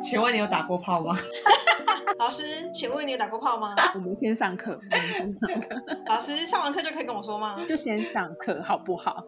[0.00, 1.14] 请问你有打过炮吗？
[2.18, 3.74] 老师，请问你有打过炮吗？
[3.94, 7.58] 我们先上课，我们先上课， 老师上完课就可以跟我说吗？
[7.66, 9.22] 就先上课好不好？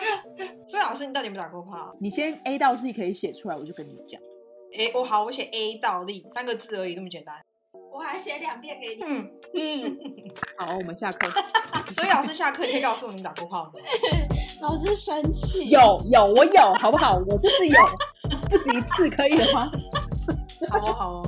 [0.66, 1.90] 所以老师，你到底有没有打过炮？
[2.00, 4.20] 你先 A 到 Z 可以写出来，我就跟你讲。
[4.78, 7.34] 哎，我好，我写 A 到立三个字而已，这么简单。
[7.92, 9.02] 我还写两遍给你。
[9.02, 9.98] 嗯嗯，
[10.56, 11.28] 好，我们下课。
[11.92, 13.72] 所以老师下课你可以告诉我你打过炮吗？
[14.62, 15.68] 老师生气。
[15.68, 17.16] 有有，我有，好不好？
[17.28, 17.78] 我就是有，
[18.48, 19.70] 不止一次，可以的吗？
[20.68, 21.22] 好哦好哦，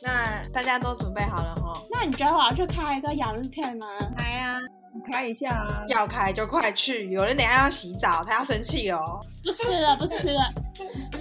[0.00, 1.72] 那大家都准备好了哈？
[1.90, 3.86] 那你觉得我要去开一个洋芋片吗？
[4.16, 4.60] 来呀，
[4.94, 5.84] 你开一下啊。
[5.88, 9.20] 要开就快去，有人等下要洗澡，他要生气哦。
[9.42, 10.42] 不吃了，不吃了，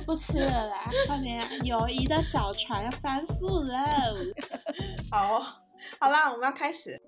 [0.05, 0.91] 不吃了啦！
[1.07, 3.77] 快点，友谊的小船要翻覆了。
[5.09, 5.45] 好哦，
[5.99, 7.01] 好啦，我们要开始。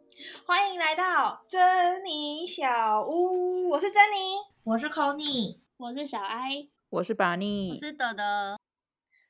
[0.48, 4.38] 欢迎来到珍妮小屋，我是珍妮。
[4.64, 8.58] 我是 Conny，我是小艾，我是把你，是的的，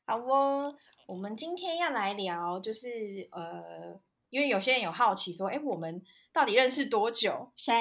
[0.09, 0.73] 好哦，
[1.05, 3.99] 我们今天要来聊，就是呃，
[4.29, 7.51] 因为有些人有好奇说，哎，我们到底认识多久？
[7.55, 7.73] 谁？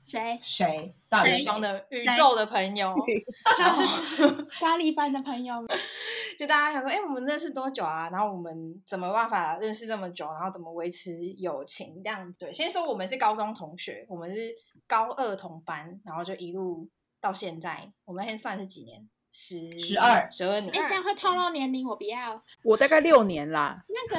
[0.00, 0.38] 谁？
[0.40, 0.94] 谁？
[1.08, 1.44] 到底宇谁？
[1.44, 2.94] 宙的宇宙的朋友，
[3.58, 3.82] 然后
[4.60, 5.66] 咖喱饭的朋友们，
[6.38, 8.08] 就大家想说，哎，我们认识多久啊？
[8.12, 10.24] 然后我们怎么办法认识这么久？
[10.32, 12.00] 然后怎么维持友情？
[12.00, 14.54] 这样对，先说我们是高中同学，我们是
[14.86, 16.88] 高二同班，然后就一路
[17.20, 19.08] 到现在，我们现在算是几年？
[19.40, 20.72] 十十二十二年。
[20.74, 22.42] 哎，这样会透露年龄，我不要。
[22.64, 23.84] 我大概六年啦。
[23.86, 24.18] 那个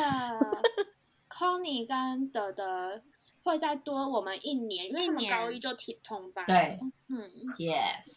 [1.30, 3.04] Conny 跟德德
[3.44, 6.46] 会再多我们一年，因为高一就同同班。
[6.48, 6.78] 对，
[7.10, 8.16] 嗯，，Yes，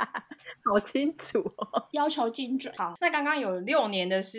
[0.70, 1.88] 好清楚哦。
[1.92, 2.72] 要求精准。
[2.76, 4.38] 好，那刚刚有六年的是，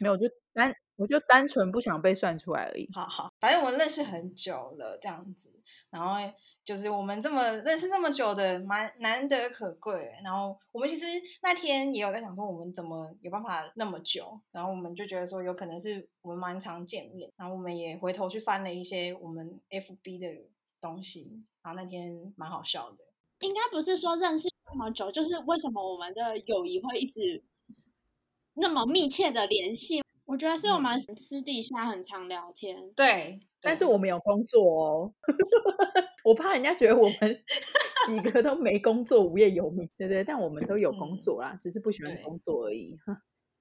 [0.00, 2.88] 没有，就单我就单纯不想被算出来而已。
[2.92, 5.52] 好好，反正我们认识很久了，这样子。
[5.90, 6.16] 然后
[6.64, 10.12] 就是我们这么认识这么久的，蛮难得可贵。
[10.24, 11.06] 然后我们其实
[11.42, 14.40] 那天也有在想说，我们怎么有办法那么久？
[14.52, 17.30] 然后我们就觉得说，有可能是我们蛮常见面。
[17.36, 20.48] 然后我们也回头去翻了一些我们 FB 的
[20.80, 22.98] 东西，然后那天蛮好笑的。
[23.40, 27.44] 应该不是说认识那么久，就是为什么我们的友谊会一直
[28.54, 30.05] 那么密切的联系？
[30.26, 32.92] 我觉得是我们私底下很常聊天。
[32.96, 35.14] 对，但是我们有工作哦，
[36.24, 37.44] 我怕人家觉得我们
[38.06, 41.18] 几个都没工作，无业游民，对对，但我们都有工嗯。
[41.18, 42.96] 作啦，只是不喜欢工作而已。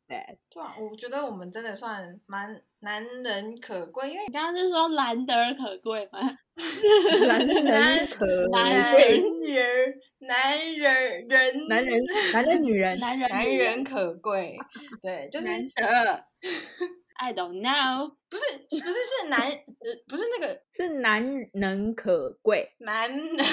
[0.08, 6.20] Sad 对啊，我觉得我们真的算蛮难能可贵，因为你刚刚是说难得可贵吗？
[7.28, 12.00] 男人可男男贵，人男人人男人
[12.32, 14.56] 男人女人，男人，男 人可贵，
[15.02, 16.26] 对，就是难得。
[17.18, 18.14] I don't know。
[18.30, 21.24] 不是不是是男呃不是那个是难
[21.54, 22.74] 能可贵。
[22.80, 23.44] 男人可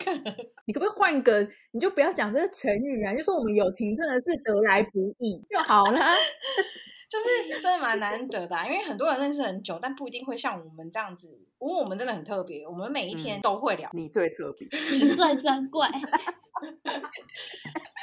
[0.66, 1.46] 你可不可以换一个？
[1.72, 6.00] 你就不要讲这个成语啊，就说我们友情真的是得来不易就好了。
[7.10, 11.28] 就是真的蛮难得的啊、因为很多人认识很久，但不一定会像我们这样子。
[11.58, 15.84] 不过我们真的很特别，我们每一天嗯都会聊，你最特别，你最珍贵。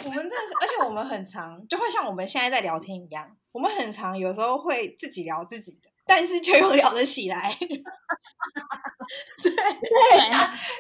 [0.04, 7.58] 我们真的是，而且我们很常就会像我们现在在聊天一样，我们很常有时候会自己聊自己的，但是却又聊得起来。
[9.42, 9.60] 对，对，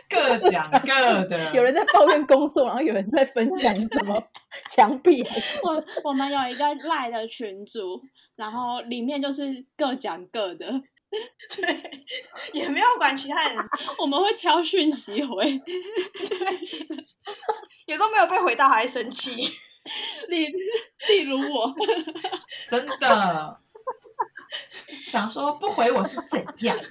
[0.10, 1.52] 各讲各的。
[1.54, 4.22] 有人在抱怨工作，然后有人在分享什么
[4.70, 5.26] 墙壁
[5.64, 8.02] 我我们有一个赖的群组，
[8.36, 10.70] 然后里面就是各讲各的，
[11.56, 12.06] 对，
[12.52, 13.58] 也没有管其他人，
[14.00, 15.46] 我们会挑讯息回。
[17.86, 19.36] 有时候没有被回到还会生气。
[20.28, 21.74] 例例如我，
[22.68, 23.62] 真的
[25.02, 26.78] 想说不回我是怎样？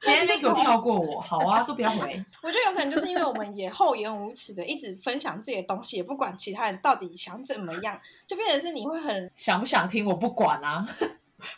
[0.00, 2.24] 直接那边给我跳过我，好啊，都不要回。
[2.42, 10.86] 我觉得有可能就是因为我们也厚颜无耻的一直分享自己的东西，也不管其他人到底想怎么样，就变成是你会很，想不想听我不管啊，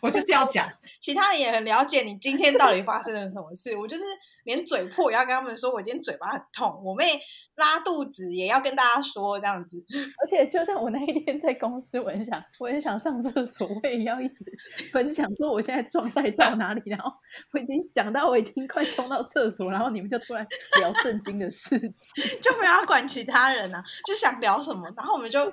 [0.01, 0.69] 我就是要讲。
[1.01, 3.77] 其他人也很了解你今天到底发生了什么事。
[3.77, 4.05] 我就是
[4.45, 7.21] 连嘴破也要跟他们说，我今天嘴巴很痛，我妹
[7.57, 9.77] 拉肚子也要跟大家说这样子。
[10.23, 14.45] 而且就像我那一天在公司，我很想，我很想上厕所，我也要一直
[14.93, 17.13] 分享说我现在状态到哪里，然后
[17.53, 20.47] 我已经讲到我已经快冲到厕所，然后你们就突然
[20.81, 22.41] 聊正经的事情。
[22.41, 25.53] 就没有要管其他人啊，就想聊什么，然后我们就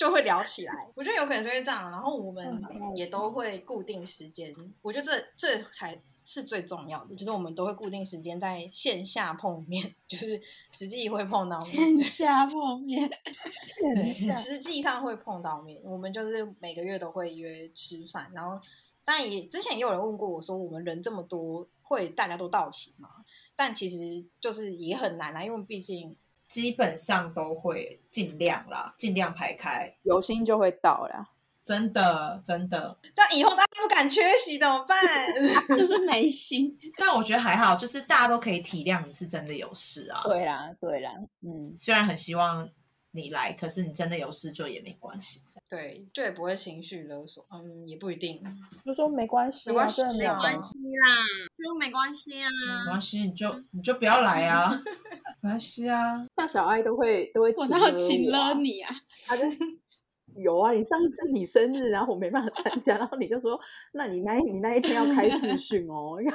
[0.00, 0.88] 就会聊起来。
[0.94, 2.58] 我觉得有可能是会这样，然后我们
[2.94, 4.50] 也都会固定时间。
[4.80, 10.40] 我觉得这这才是最重要的，就是我们都会固定时间在线下碰面， 就是
[10.72, 12.00] 实际会碰到面线。
[12.02, 13.10] 下碰面，
[13.78, 15.78] 对，实际上会碰到面。
[15.84, 18.58] 我们就是每个月都会约吃饭，然后
[19.04, 23.10] 但也之前也有人问过我说，我们人这么多，会大家都到齐吗？
[23.54, 26.16] 但其实就是也很难啊，因为毕竟
[26.50, 29.96] 基本上都会尽量啦，尽量排开。
[30.02, 31.30] 有心就会到啦。
[31.64, 32.98] 真的真的。
[33.14, 34.98] 但以后大家不敢缺席怎么办？
[35.78, 36.76] 就是没心。
[36.98, 40.22] 但我觉得还好，就是大家都可以体谅你是真的有事啊。
[40.24, 41.12] 对啦，对啦，
[41.42, 42.68] 嗯，虽然很希望
[43.12, 45.40] 你来，可是你真的有事就也没关系。
[45.48, 47.44] 这样对，就也不会情绪勒索。
[47.50, 48.42] 嗯，也不一定。
[48.84, 51.16] 就说没关系、啊，没关系没关系啦，
[51.58, 52.48] 就没关系啊。
[52.84, 54.70] 没关系，你就你就不要来啊，
[55.42, 56.24] 没关系啊。
[56.36, 58.94] 像小爱都会都会我请请了你啊？
[59.26, 59.42] 他就
[60.36, 63.60] 有啊，你上次你生日，然后我没办法参加，然后你就说，
[63.92, 66.32] 那你那一你那一天要开视讯哦，要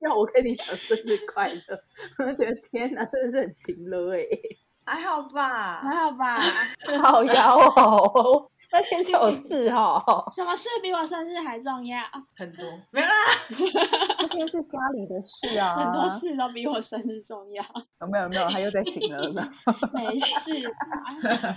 [0.00, 1.84] 要我跟你讲生日快乐，
[2.18, 4.24] 我就觉得天哪，真的是很情了哎、
[4.88, 5.80] 还好吧？
[5.82, 6.38] 还好吧？
[7.02, 10.02] 好摇哦，那天就有事哦，
[10.34, 12.00] 什么事比我生日还重要？
[12.36, 13.12] 很多没有啦。
[14.20, 17.62] 那天是家里的事啊，很多事都比我生日重要。
[18.00, 19.48] 有没有有没有，他又在请了呢，
[19.92, 20.52] 没事？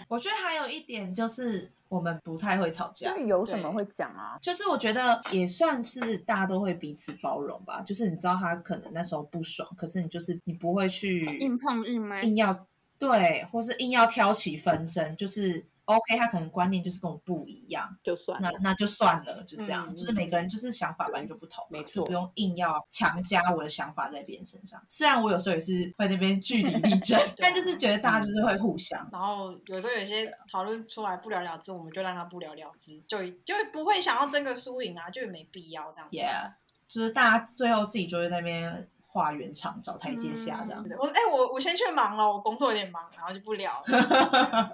[0.07, 4.37] 我觉得还有一点就是我们不太会吵架因，为有什么对会讲啊？
[4.41, 7.81] 就是我觉得也算是大家都会彼此包容吧。
[7.85, 12.21] 就是你知道他可能那时候不爽，可是你就是你不会去硬碰硬吗？
[12.21, 12.53] 硬要
[13.01, 19.87] 对，或是硬要挑起纷争，就是 OK，他可能观念就是跟我不一样，就算了，那那就算了，就这样。
[19.89, 24.79] 嗯就是每个人就是想法本来就不同嘛，没错不用硬要强加我的想法在别人身上。
[24.87, 29.09] 虽然我有时候也是会那边据理力争， 但就是觉得大家就是会互相。
[29.11, 36.09] 然后有时候有些讨论出来不了了之，我们就让他不了了之，就就不会想要争个输赢啊，就没必要这样。
[36.11, 36.53] Yeah，
[36.87, 40.81] 就是大家最后自己就会在那边画圆场、找台阶下这样。
[40.97, 44.73] 我说哎、我我先去忙了，我工作有点忙，然后就不聊了。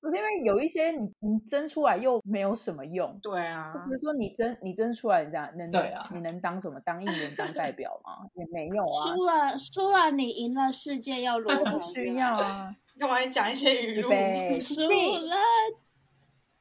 [0.00, 3.16] 不是因为有一些你你争出来又没有什么用。
[3.22, 6.80] 对啊，比如说你争你争出来，你这样能对啊你能当什么？
[6.80, 8.26] 当议员、当代表吗？
[8.34, 11.64] 也没有啊，输了输了，你赢了世界要如何？
[11.64, 12.74] 不需要啊。
[12.98, 14.08] 干嘛讲一些语录？
[14.08, 14.60] 预备，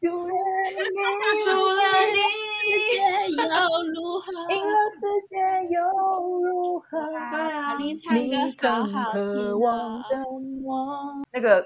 [0.01, 1.13] 输了，有人
[1.45, 2.17] 除了你，
[2.65, 2.97] 世界
[3.37, 3.45] 又
[3.93, 4.25] 如何？
[4.51, 5.35] 赢了世界
[5.71, 5.77] 又
[6.39, 6.97] 如何？
[7.29, 10.01] 对啊你唱你歌好曾渴望！
[10.09, 10.17] 的
[10.65, 11.21] 我。
[11.31, 11.63] 那个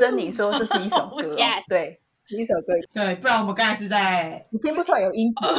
[0.00, 2.00] 珍妮说这是一首歌 Yes 对，
[2.30, 5.58] 一首歌，对，不然我们刚才是在你听不出来有音符吗？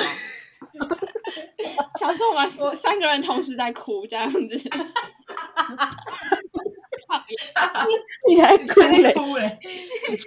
[2.00, 4.40] 小时候我们三个人同时在哭，这样子。
[7.56, 9.14] 讨 厌你还哭在嘞？
[9.14, 9.60] 哭嘞，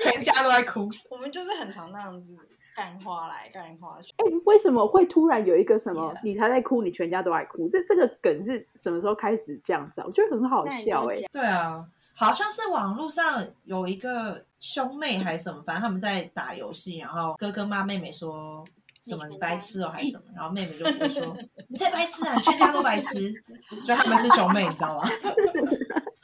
[0.00, 0.88] 全家都在哭。
[1.10, 2.36] 我们就是很常那样子
[2.74, 4.12] 干花来干花去。
[4.18, 7.68] 哎，为什么会突然有一个什么你才在哭，你全家都在哭？
[7.68, 10.04] 这这个梗是什么时候开始这样子啊？
[10.06, 18.64] 我觉得很好笑哎、对啊，好像是网络上有一个兄妹还是什么，反正他们在打游戏，然后哥哥骂妹妹说
[19.00, 21.36] 什么你你白痴哦还是什么， 然后妹妹就会说
[21.68, 23.32] 你才白痴啊，你全家都白痴，
[23.84, 25.08] 就他们是兄妹，你知道吗？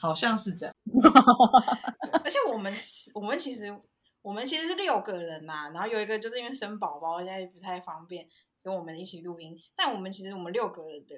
[0.04, 0.74] 好像是这样，
[2.22, 2.70] 而且我们
[3.14, 3.74] 我们其实
[4.20, 8.26] 我们其实是六个人呐、然后有一个就是因为生宝宝，现在不太方便
[8.62, 11.14] 跟我们一起录音，但我们其实我们六个人的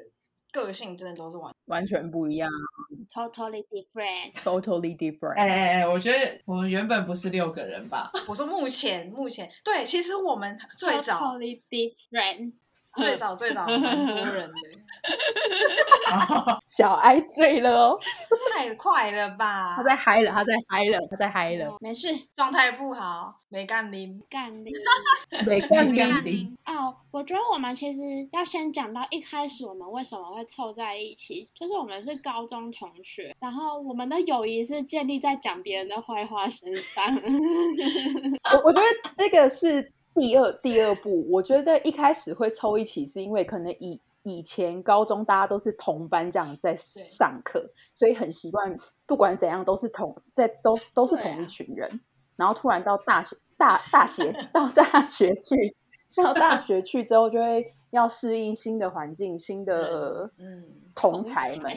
[0.53, 2.49] 个性真的都是完完全不一样
[3.13, 4.33] ，totally different。
[4.35, 5.35] ，totally different。
[5.43, 8.09] 哎哎哎，我觉得我们原本不是六个人吧？
[8.29, 12.53] 我说目前目前对，其实我们最早 totally different。
[12.97, 14.55] 最早最早蛮多人的，
[16.67, 17.99] 小爱醉了哦，
[18.53, 19.75] 太快了吧？
[19.77, 21.77] 他在嗨了，他在嗨了，他在嗨了。
[21.81, 24.21] 没事，状态不好，没干零。
[24.29, 24.73] 干零。
[25.47, 28.01] 没干你干你哦，我觉得我们其实
[28.33, 37.05] 要先讲到一开始我们为什么会凑在一起，就是我们是高中同学，然后我们的友谊是建立在讲别人的坏话身上。
[38.53, 38.87] 我我觉得
[39.17, 41.27] 这个是第二第二步。
[41.31, 51.89] 我觉得一开始会凑一起，是因为可能以以前高中大家都是同班这样在上课，所以很习惯不管怎样都是同在都都是同一群人。
[52.35, 55.77] 然后突然到大学大大学到大学去，
[56.17, 60.65] 到大学去之后就会要适应新的环境、新的嗯，
[60.95, 61.73] 同才们，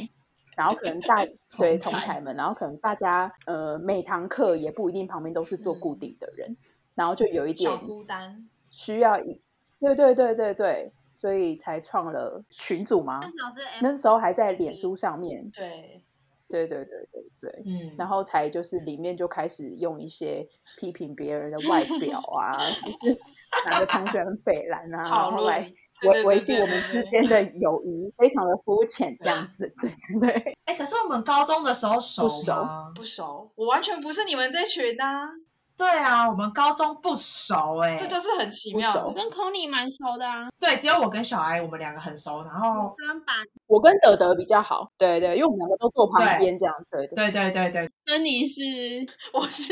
[0.57, 1.23] 然后可能大
[1.55, 6.57] 对同才们，然后可能大家呃每堂课也不一定旁边都是做固定的人，
[6.95, 8.49] 然后就有一点孤单。
[8.71, 9.39] 需要一，
[9.79, 13.19] 对对对对对，所以才创了群组嘛。
[13.21, 16.01] 时候是那时候还在脸书上面，对，
[16.47, 20.47] 对对对对对，嗯，然后才就是里面就开始用一些
[20.77, 22.57] 批评别人的 外表啊，
[23.01, 23.19] 就是
[23.69, 25.69] 哪个同学很 北蓝啊，然讨后来
[26.03, 30.57] 维维系我们之对间的友谊，非常的肤浅这样子，对对对。
[30.63, 32.65] 哎，可是我们高中的时候熟不熟？
[32.95, 35.27] 不熟，我完全不是你们这群呐、
[35.79, 38.93] 对啊，我们高中不熟哎、这就是很奇妙。
[39.07, 47.15] 我跟 Conny 蛮熟的啊，对，只有我跟小艾我们两个很熟，然后跟板我跟德德比较好，对对，因为我们两个都坐旁边这样，对对。
[47.15, 48.61] 对对对对，珍妮是
[49.31, 49.71] 我是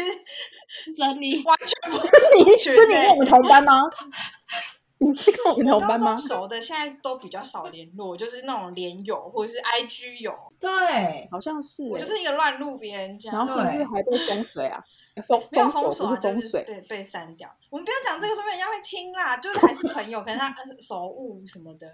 [0.95, 1.97] 珍妮，完全不
[2.37, 3.73] 你群是你欸跟我们同班吗？
[4.99, 6.15] 你是跟我们同班吗？
[6.15, 13.85] 熟的现在都比较少联络，就是那种连友或者是 IG 友，对，好像是欸，我就是一个乱入别人家，然后是不是对。
[13.85, 14.81] 还被封水啊？
[15.21, 17.49] 封没有封锁不锁啊，就是是封水，被被删掉。
[17.69, 19.37] 我们不要讲这个，说不定人家会听啦。
[19.37, 21.87] 就是还是朋友，可能他呃手误什么的。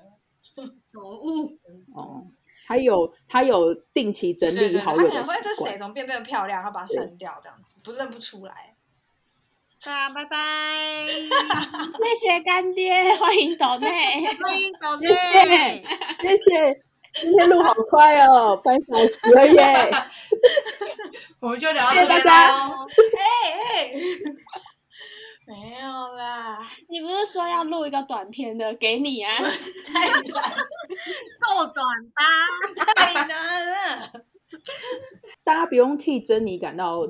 [0.55, 1.47] 手误，
[1.97, 2.27] 哦，
[2.67, 5.87] 他有他有定期整对对，理好他可能友的习惯会这谁怎。
[5.87, 8.75] 么变变得漂亮，他把它删掉，这样子不认不出来。
[9.83, 10.37] 对啊，拜拜，
[11.97, 13.87] 谢谢干爹，欢迎岛内。
[13.87, 15.47] 欢迎走谢谢
[16.21, 19.91] 谢谢，今天录好快哦，半小时了耶！
[21.39, 22.87] 我们就聊到谢谢大这边家喽。
[23.17, 23.91] 哎哎，
[25.45, 29.31] 没有啦，你不是说要录一个短片的给你啊？
[29.85, 30.43] 太 短
[31.39, 32.23] 够短吧？
[32.95, 34.11] 太难了。
[35.43, 37.01] 大家不用替珍妮感到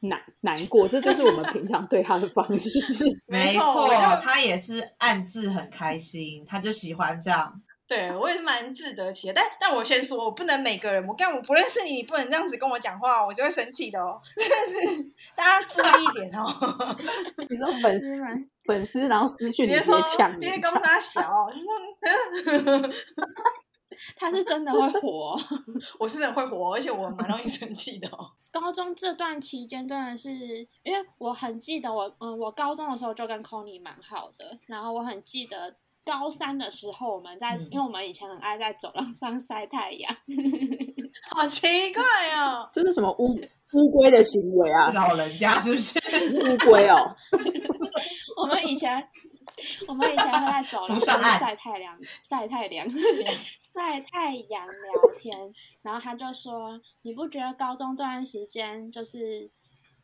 [0.00, 3.04] 难难过，这就是我们平常对她的方式。
[3.26, 3.88] 没没错
[4.22, 7.60] 他也是暗自很开心，他就喜欢这样。
[7.88, 14.20] 对我也是蛮自得其乐，但但我先说，我不能每个人，我干我不认识你，你不能这样子跟我讲话，我就会生气的哦。
[14.36, 16.46] 真的是，大家注意一点哦。
[17.48, 18.50] 你说粉丝们？
[18.66, 21.48] 粉丝，然后私讯你直接直接说呛你因，为公他小，
[24.16, 25.34] 他是真的会火。
[25.98, 28.32] 我是很会火，而且我蛮容易生气的哦。
[28.50, 30.30] 高中这段期间真的是，
[30.82, 35.74] 因为我很记得我，嗯，我高中的时候就跟 Conny 蛮好的，然后我很记得
[36.08, 40.10] 高三的时候我们在，嗯因为我们以前很爱在走廊上晒太阳，
[41.36, 42.02] 好奇怪
[42.34, 42.66] 哦。
[42.72, 43.38] 这是什么乌
[43.74, 44.92] 乌龟的行为是啊？
[45.08, 45.98] 老人家是不是？
[46.50, 47.14] 乌龟哦，
[48.40, 49.06] 我们以前。
[49.88, 52.88] 我们以前会在走廊上晒太阳、晒太阳、
[53.60, 55.36] 晒太阳聊天，
[55.82, 59.50] 然后他就说：“你不觉得高中这段时间就是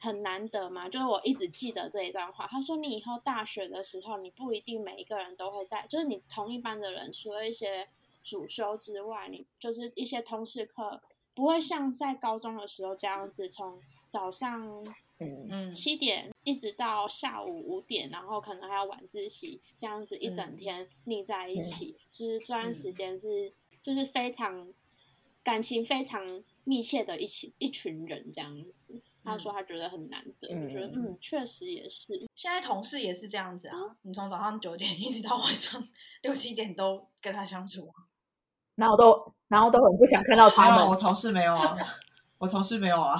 [0.04, 2.46] 很难得嘛？”就是我一直记得这一段话。
[2.46, 7.88] 他说：“你以后大学的时候，你不一定每一个人都会在，就是你同一班的人，除了一些
[8.22, 11.00] 主修之外，你就是一些通识课，
[11.34, 14.84] 不会像在高中的时候这样子，从早上
[15.18, 24.72] 嗯，嗯，七点一直到下午五点，然后可能还要晚自习，这样子一整嗯天腻在一起，就是这段时间是、就是非常
[25.42, 28.83] 感情非常密切的一起一群人这样子。
[29.24, 32.12] 他说他觉得很难得，我觉得嗯嗯，确实也是。
[32.34, 35.82] 现在同事也是这样子啊，你从早上九点一直到晚上
[36.22, 38.04] 六七点都跟他相处啊。
[38.76, 40.96] 然后都然后都很不想看到他们我。
[40.96, 41.76] 同事没有啊，
[42.38, 43.16] 我同事没有啊，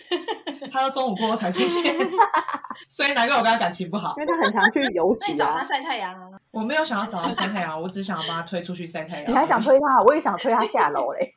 [0.70, 1.94] 他都中午过后才出现，
[2.88, 4.24] 所以难怪我跟他感情不好因。
[4.24, 6.38] 为他很常去邮那你局啊，找他晒太阳啊？
[6.52, 9.30] 我没有想要找他晒太阳，我只想要把他推出去晒太阳。
[9.30, 11.34] 你还想推他，我也想推他下楼嘞。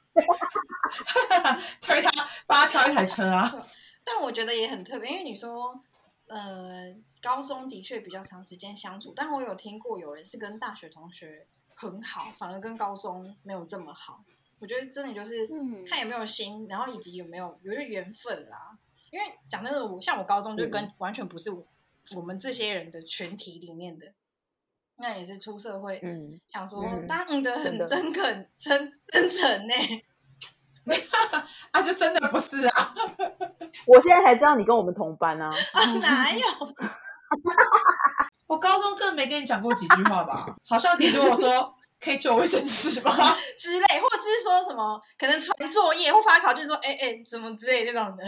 [1.82, 2.10] 推他，
[2.46, 3.52] 帮他挑一台车啊？
[4.12, 5.80] 但我觉得也很特别，因为你说，
[6.26, 14.24] 呃，高中的确比较长时间相处，但我有听过有人是跟大学同学很好，反而跟高中没有这么好。
[14.60, 18.78] 我觉得真的就是嗯看有没有心，然后以及有没有有些缘分啦。
[19.12, 21.64] 因为讲真的，我像我高中就嗯跟、完全不是我
[22.16, 24.14] 我们这些人的群体里面的，
[24.98, 29.74] 那也是出社会，嗯，想说嗯当的很真恳真真诚呢、
[31.72, 32.94] 啊，就真的不是啊。
[33.88, 35.50] 我现在才知道你跟我们同班啊。
[35.74, 36.42] 啊哪有？
[38.48, 40.56] 我高中更没跟你讲过几句话吧？
[40.68, 43.12] 好像顶多我说可以借我卫生纸吗？
[43.60, 48.24] 之类，或者是说什么可能传作业或发考卷说，哎、哎、怎么之类这种的。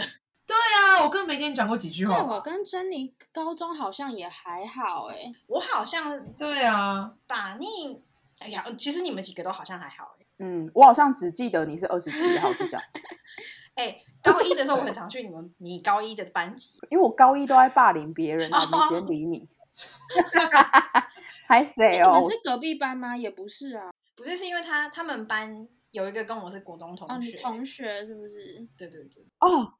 [0.46, 2.39] 对啊，我更没跟你讲过几句对我话吧？
[2.41, 8.00] 跟珍妮高中好像也还好哎、我好像对啊，把你，
[8.39, 12.81] 哎呀，其实你们几个都好像还好哎、嗯，我好像只记得你是二十七号，就这样。
[13.75, 19.48] 哎、高一的时候我很常去你们你高一的班级， 因为我高一都在霸凌别人啊，没时间理你。
[21.48, 22.29] 还谁哦你们？
[22.29, 23.15] 是隔壁班吗？
[23.15, 23.89] 也不是啊。
[24.15, 28.67] 不是是因为他他们班有一个跟我是国中哦，同学，你同学是不是？
[28.77, 29.74] 对对对，哦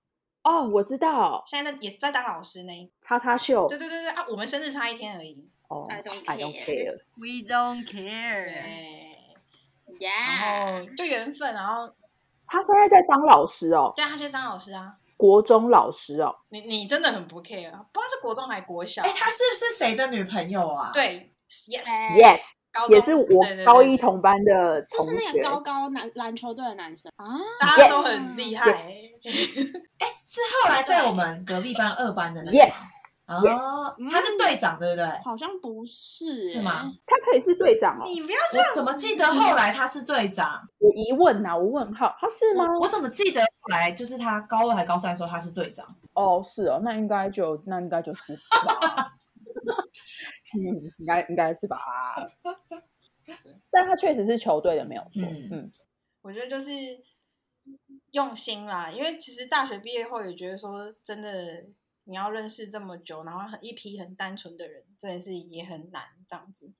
[0.44, 2.92] 哦，我知道，现在在也在当老师呢。
[3.02, 3.68] 叉叉秀。
[3.68, 5.48] 对对对对啊，我们生日差一天而已。
[5.68, 6.98] 哦 I don't I don't care
[10.00, 11.92] 然后就缘分，然后
[12.48, 14.94] 他现在在当老师哦，对啊他现在当老师啊。
[15.18, 16.36] 国中老师哦。
[16.50, 19.04] 你你真的很不 care，不知道是国中还是国小。
[19.04, 21.32] 哎，他是不是谁的女朋友啊？，对
[21.68, 25.50] ，yes，哎 Yes，高中也是我对对对高一同班的同就是那学个。
[25.50, 28.72] 高高男篮球队的男生啊，大家都很厉害。
[28.74, 33.01] 是后来在我们隔壁班二班的那个吗 yes
[33.36, 35.06] 哦，他是队长，对不对？
[35.24, 36.92] 好像不是、欸，是吗？？
[37.06, 38.04] 他可以是队长哦。
[38.06, 40.50] 你不要这样怎么记得后来他是队长？
[40.80, 42.66] 我疑问呐、我问号，他是吗？
[42.80, 45.86] 我怎么记得后来就是他高二还高三的时候他是队长？
[46.14, 49.14] 哦，是哦，那应该就那应该就是吧。
[50.54, 51.78] 嗯，应该应该是吧。
[53.72, 55.22] 但他确实是球队的，没有错。
[55.22, 55.72] 嗯嗯，
[56.22, 56.72] 我觉得就是
[58.12, 61.64] 用心啦，因为其实大学毕业后也觉得说，真的
[62.06, 66.72] 你要认识这么久，然后很一批很单纯的人，真的是也很难这样子。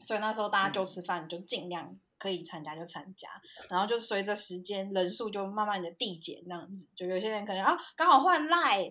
[0.00, 3.28] 所以那时候大家就吃饭，就尽量可以参加就参加，
[3.70, 6.86] 然后就随着时间人数就慢慢的递减这样子。
[6.94, 8.90] 就有些人可能啊刚好换赖，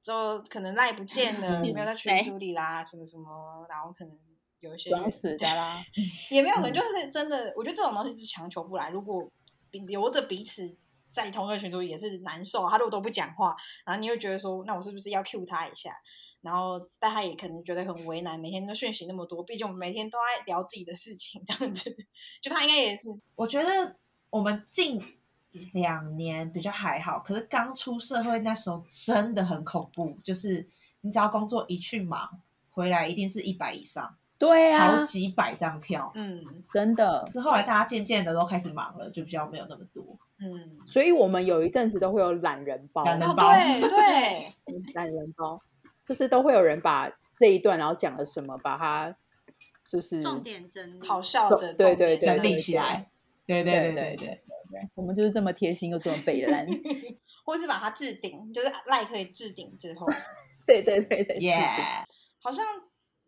[0.00, 4.16] 就可能赖不见了，没有在群组里啦，什么什么，然后可能
[4.60, 5.82] 有一些人死的啦。
[6.30, 8.90] 也没有，可能就是真的，我觉得这种东西是强求不来。
[8.90, 9.28] 如果
[9.70, 10.78] 彼留着彼此
[11.10, 15.94] 在同一个群组也是难受，他如果都不讲话，然后你又觉得说，那我是不是要 cue 他一下？
[16.40, 21.94] 然后，但他也可能觉得很为难，每天都讯息那么多，毕竟我们每天都在聊自己的事情，这样子，
[22.40, 23.96] 就他应该也是，我觉得
[24.30, 25.02] 我们近
[25.74, 30.66] 两年比较还好，可是刚出社会那时候真的很恐怖，就是
[31.02, 32.40] 你只要工作一去忙，
[32.70, 36.10] 回来一定是一百以上，对啊好，几百这样跳。
[36.14, 37.26] 嗯真的。
[37.28, 40.18] 是后来大家渐渐的都开始忙了，就比较没有那么多。
[40.42, 45.60] 嗯，所以我们有一阵子都会有懒人包，哦懒人包对对， 懒人包，
[46.04, 49.14] 就是都会有人把这一段然后讲了什么，把它
[49.84, 51.06] 就是重点整理。
[51.06, 53.10] 好笑的，对对对整理起来。
[53.46, 54.40] 对对对对对
[54.94, 56.64] 我们就是这么贴心又这么北烂。
[57.44, 60.06] 或是把它置顶，就是赖可以置顶之后，
[60.66, 61.58] 对对对对，耶！
[62.40, 62.64] 好像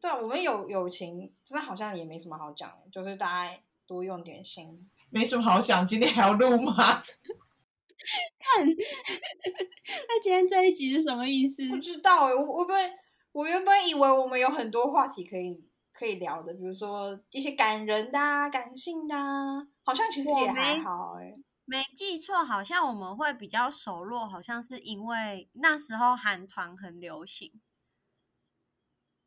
[0.00, 3.59] 对啊，我们有友情，真的好像也没什么好讲的，就是大家
[3.92, 4.90] 多用点心。
[5.11, 7.02] 没什么好想，今天还要录吗？
[8.40, 11.68] 看，那今天这一集是什么意思？
[11.68, 12.90] 不知道哎、我我本
[13.30, 21.34] 我原本以为我们有很多话题可以可以聊的，比如说一些感人的、啊、感性的、啊，好像其实也还没好哎、
[21.64, 27.61] 没记错，好像我们会比较熟络，好像是因为那时候韩团很流行，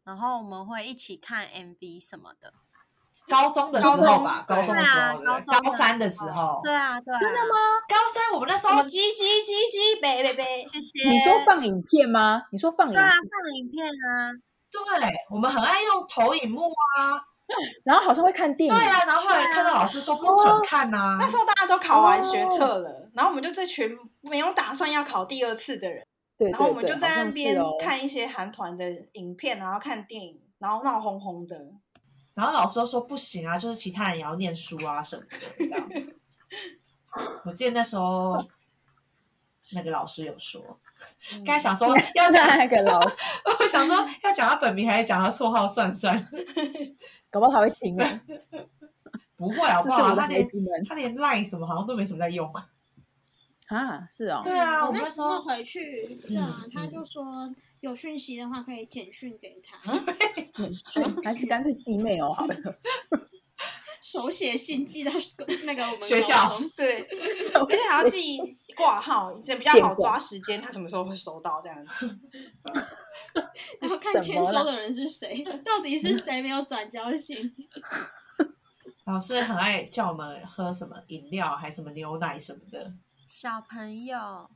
[0.04, 2.54] 然后我们会一起看 MV 什么的。
[3.28, 7.56] 高中的时候吧，高中高中的时候，高中高三的时候，对啊，对啊，真的吗？
[7.88, 11.10] 高三我们那时候叽叽叽叽呗呗呗，谢谢。
[11.10, 12.44] 你说放影片吗？
[12.52, 13.02] 你说放影片？
[13.02, 14.32] 对啊，，放影片啊，
[14.72, 16.62] 对，我们很爱用投影幕
[16.98, 17.22] 啊，
[17.84, 18.76] 然后好像会看电影。
[18.76, 26.06] 对啊，然后后来看到老师说不准看呐、那时候大家都考完学哦测了，然后我们就这群没有打算要考第二次的人，
[26.38, 27.72] 对然后我们就在那边哦。
[27.80, 31.56] 看一些韩团的影片，然后看电影，然后闹哄哄的。
[32.36, 35.90] 然后老师又说不行啊，就是其他人也要念书啊什么的这样。
[37.46, 38.38] 我记得那时候
[39.72, 40.80] 那个老师有说，
[41.46, 46.16] 刚才想说要讲，那个老，我想说要讲他本名还是讲他绰号，算算，
[47.32, 48.22] 搞不好他会听啊。
[49.38, 50.16] 不会好不好？
[50.16, 50.48] 他连
[50.88, 52.70] 他连 line 什么好像都没什么在用啊。
[53.68, 54.40] 啊，是哦。
[54.42, 57.54] 对啊，我那时候回去，对啊，嗯他就说
[57.86, 59.80] 有讯息的话可以简讯给他，
[60.58, 62.56] 简讯还是干脆寄妹 哦，好了。
[64.02, 65.12] 手写信寄到
[65.66, 68.38] 那个我们高学校对，而且还要记
[68.76, 72.20] 挂号，这样比较好抓时间，他什么时候会收到这样子。
[73.82, 77.54] 然后看签收的人是谁，到底是谁没有转交信？
[79.06, 82.94] 老师很爱叫我们喝什么饮料，还什么牛奶什么的。
[83.28, 84.50] 小朋友，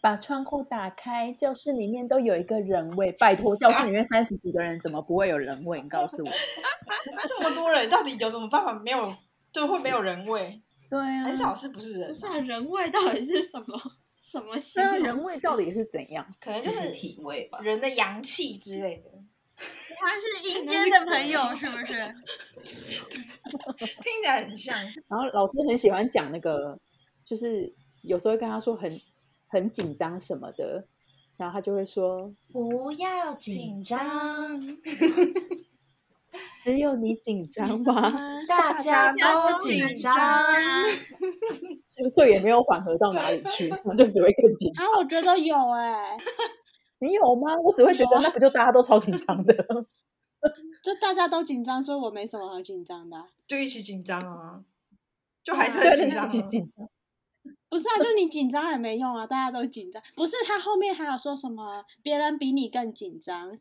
[0.00, 3.10] 把窗户打开，教室里面都有一个人味。
[3.12, 5.80] 拜托，教室里面三十几个人，怎么不会有人味？
[5.80, 6.30] 你告诉我。
[7.28, 9.06] 这么多人，到底有什么办法没有
[9.52, 10.60] 就会没有人味？
[10.90, 12.14] 对啊还是老师不是人不？
[12.14, 13.78] 是啊，人味到底是什么？
[14.18, 15.06] 什么形对啊，容？
[15.06, 16.26] 人味到底是怎样？
[16.40, 17.58] 可能就是是体味吧。
[17.60, 19.10] 人的阳气之类的，
[19.56, 22.14] 他是阴间的朋友，是不是？
[24.02, 24.76] 听起来很像。
[25.08, 26.78] 然后老师很喜欢讲那个，
[27.24, 27.72] 就是
[28.02, 28.90] 有时候会跟他说很
[29.48, 30.84] 很紧张什么的，
[31.36, 34.60] 然后他就会说不要紧张，
[36.64, 38.10] 只有你紧张吗？
[38.48, 40.16] 大家都紧张。
[41.88, 44.84] 就这也没有缓和到哪里去，然后就只会更紧张。
[44.84, 46.16] 啊，我觉得有哎、
[47.00, 47.56] 你有吗？
[47.58, 49.52] 我只会觉得那不就大家都超紧张的？
[50.84, 54.62] 就大家都紧张，所以我没什么好紧张的啊、就一起紧张啊，
[55.42, 56.48] 就还是对，很紧张、就一起啊。
[56.48, 56.88] 紧张。
[57.68, 60.02] 不是啊，就你紧张也没用啊，大家都紧张。
[60.14, 63.58] 不是他后面还有说什么别人比你更紧张，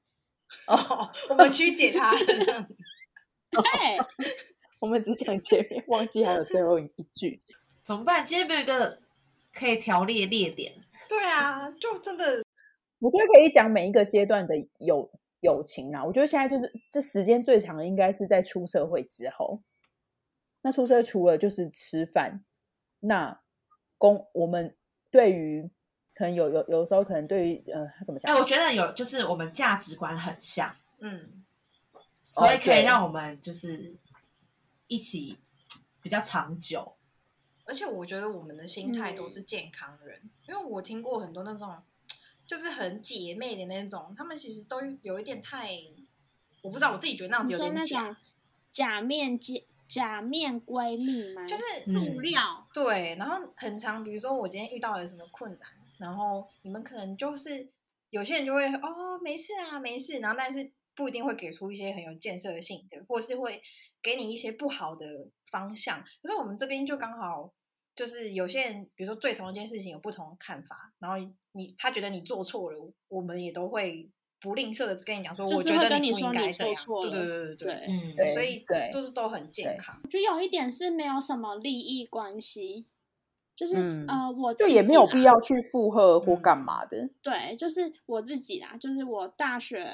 [0.68, 2.14] 哦，我们曲解他。
[3.50, 3.62] 对，
[4.80, 7.42] 我们只讲前面，忘记还有最后一句。
[7.82, 8.26] 怎么办？
[8.26, 9.00] 今天没有一个
[9.54, 10.74] 可以条列列点。
[11.08, 12.44] 对啊，就真的
[13.00, 16.04] 我觉得可以讲每一个阶段的友友情啊。
[16.04, 19.62] 我觉得现在就是这时间最长的，应该是在出社会之后。
[20.62, 22.44] 那出社会除了就是吃饭，
[23.00, 23.40] 那
[23.98, 24.76] 公我们
[25.10, 25.70] 对于
[26.14, 28.42] 可能有有有时候可能对于呃怎么讲哎，讲？
[28.42, 31.44] 我觉得有，就是我们价值观很像，嗯，
[32.22, 33.96] 所以可以让我们就是
[34.88, 35.38] 一起
[36.02, 36.94] 比较长久。
[37.66, 41.76] 而且我觉得我们的心态都是健康人，因为我听过很多那种
[42.46, 45.70] 就是很姐妹的那种，他们其实都有一点太，
[46.62, 48.18] 我不知道我自己觉得那样子有点假，
[48.72, 49.56] 假面假
[49.88, 51.46] 假面闺蜜吗？
[51.48, 57.68] 就是嗯布料，对，然后很长，比如说我今天遇到了什么困难，然后你们可能就是
[58.10, 63.62] 有些人就会哦没事啊没事，然后但是不一定会给出一些很有建设性的，或是会
[64.02, 66.04] 给你一些不好的方向。
[66.22, 67.54] 可是我们这边就刚好
[67.96, 71.18] 就是有些人，比如说对同一件事情有不同的看法，然后
[71.54, 76.74] 你他觉得你做错了，我们也都会不吝啬的跟你讲说，就是会我觉得不跟你说你应该这样。
[76.74, 80.00] 对做错了对对对对嗯，所以对就是都很健康。
[80.04, 82.86] 我觉得有一点是没有什么利益关系，
[83.56, 87.10] 就是、嗯呃，我就也没有必要去附和或嗯干嘛的。
[87.22, 89.86] 对，就是我自己啦，就是我大学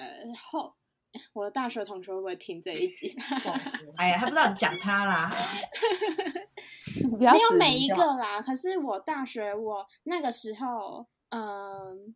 [0.52, 0.74] 后，
[1.34, 3.16] 我的大学同学会不会听这一集？
[3.98, 5.34] 哎呀，他不知道你讲他啦。
[7.20, 12.14] 没有每一个啦，可是我大学我那个时候，嗯，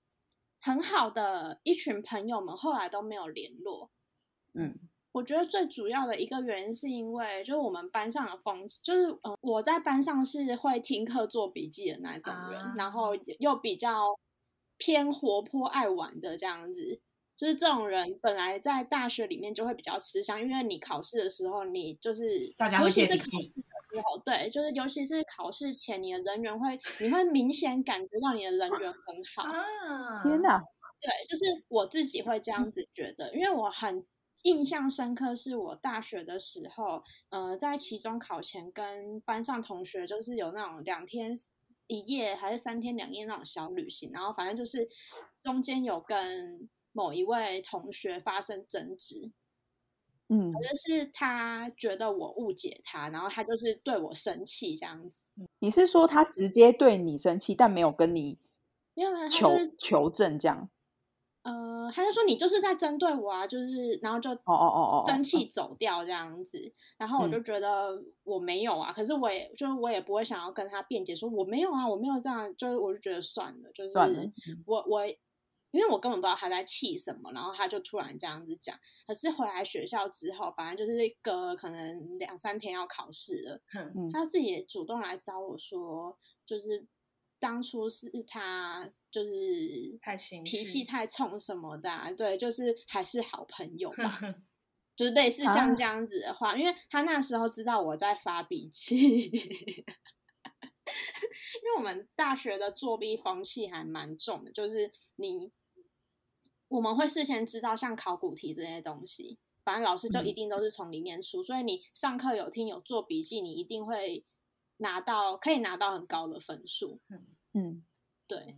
[0.67, 3.89] 很好的一群朋友们后来都没有联络。
[4.53, 4.77] 嗯
[5.13, 14.15] 我觉得最主要的一个原因是因为，就是我们班上的风气，就是嗯、呃我在班上是会听课做笔记的那种人，啊然后又比较
[14.77, 17.01] 偏活泼爱玩的这样子。
[17.35, 23.25] 就是这种人本来在大学里面就会比较吃香，因为你考试的时候，你就是大家会尤其是考
[23.97, 29.43] 时候，对，就是尤其是考试前，你的人缘会，你会明显感觉到你的人缘很好。
[29.43, 30.21] 啊！
[30.23, 30.61] 天哪，
[31.01, 34.05] 对，就是我自己会这样子觉得，因为我很
[34.43, 41.35] 印象深刻，是我大学的时候，呃，在期中考前跟班上同学就是有那种两天
[41.87, 44.87] 一夜还是三天两夜那种小旅行，然后反正就是
[45.41, 49.31] 中间有跟某一位同学发生争执，
[50.29, 50.51] 嗯。
[50.53, 55.21] 可能是他觉得我误解他，然后他就是对我生气这样子。
[55.59, 58.37] 你是说他直接对你生气，但没有跟你
[58.95, 60.69] 没有没有，他求就是求证这样？
[61.43, 73.97] 呃，他就说你就是在针对我啊，就是然后就哦哦哦哦生气走掉这样子，然后我就觉得我没有啊，可是我也就是我也不会想要跟他辩解说我没有啊，我没有这样，就是我就觉得算了，就是
[74.65, 75.01] 我我
[75.71, 83.61] 因为我根本不知道他在气什么，然后他就突然这样子讲，可是回来学校之后，反正就是隔可能两三天要考试了，
[84.11, 86.87] 他自己也主动来找我说，就是
[87.39, 94.43] 当初是他就是太行脾气太冲什么的、啊，对，就是还是好朋友吧，哼。
[94.95, 99.43] 就是类似啊像这样子的话，因为他那时候知道我在发脾气， 因
[101.63, 105.51] 为我们大学的作弊风气还蛮重的，就是你
[106.69, 114.25] 我们会事先知道像考古题这些东西，反正老师就一嗯定都是从里面出，所以你上课有听有做笔记，你一定会
[114.77, 116.99] 拿到可以拿到很高的分数。
[117.53, 117.83] 嗯
[118.27, 118.55] 对，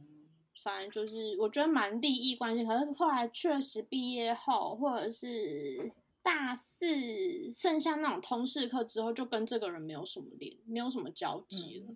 [0.63, 5.91] 反正就是我觉得蛮利益关系，可是后来确实毕业后或者是
[6.21, 11.95] 大四剩下那种通识课之后，就跟这个人没有什么联，没有什么交集了。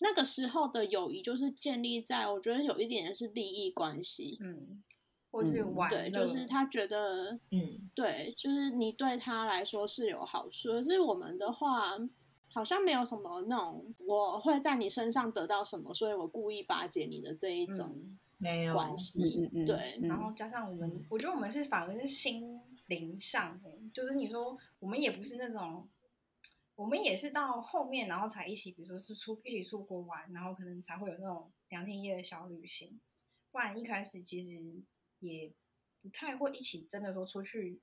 [0.00, 4.82] 那个时候的友谊就是建立在我觉得有一点是利益关系，嗯，
[5.30, 11.98] 或是嗯玩对，就是他觉得嗯，对，就是你对他来说是有好处，可是我们的话，
[12.50, 19.18] 好像没有什么那种我会在你身上得到什么，所以我故意巴结你的这一种嗯没有关系。
[19.18, 25.86] 嗯嗯嗯对，嗯然后加上我们，我觉得我们是反而是心灵上的，就是你说我们也不是那种，
[26.74, 32.98] 我们也是到后面然后才一起，比如说是出一起出国玩，然后可能才会有那种两天一夜的小旅行，
[33.52, 34.58] 不然一开始其实
[35.20, 35.50] 也
[36.02, 37.78] 不太会一起真的说出去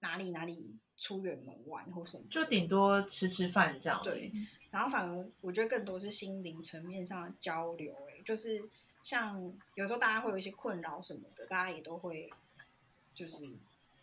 [0.00, 4.00] 哪里哪里出远门玩或什么，就顶多吃吃饭这样。
[4.02, 4.30] 对，
[4.70, 8.62] 然后反而我觉得更多是心灵层面上的交流、欸，就是
[9.02, 12.30] 像有时候大家会有一些困扰什么的，大家也都会
[13.14, 13.48] 就是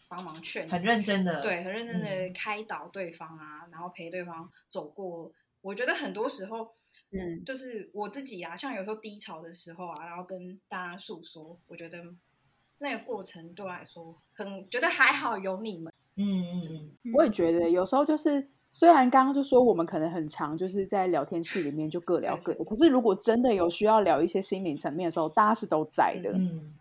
[0.10, 5.32] 帮忙劝，很认真的对，很认真的嗯开导对方啊，然后陪对方走过。
[5.62, 6.74] 我觉得很多时候，
[7.10, 12.04] 嗯就是我自己啊，像有时候低潮的时候啊，然后跟大家诉说，我觉得
[12.80, 15.92] 那个过程对我来说很觉得还好有你们。
[16.16, 26.32] 嗯嗯嗯，我也觉得有时候就是，虽然刚刚就说我们可能很长，就是在聊天室里面就各聊各的，可是如果真的有需要聊一些心灵层面的时候，大家是都在的。
[26.32, 26.74] 嗯，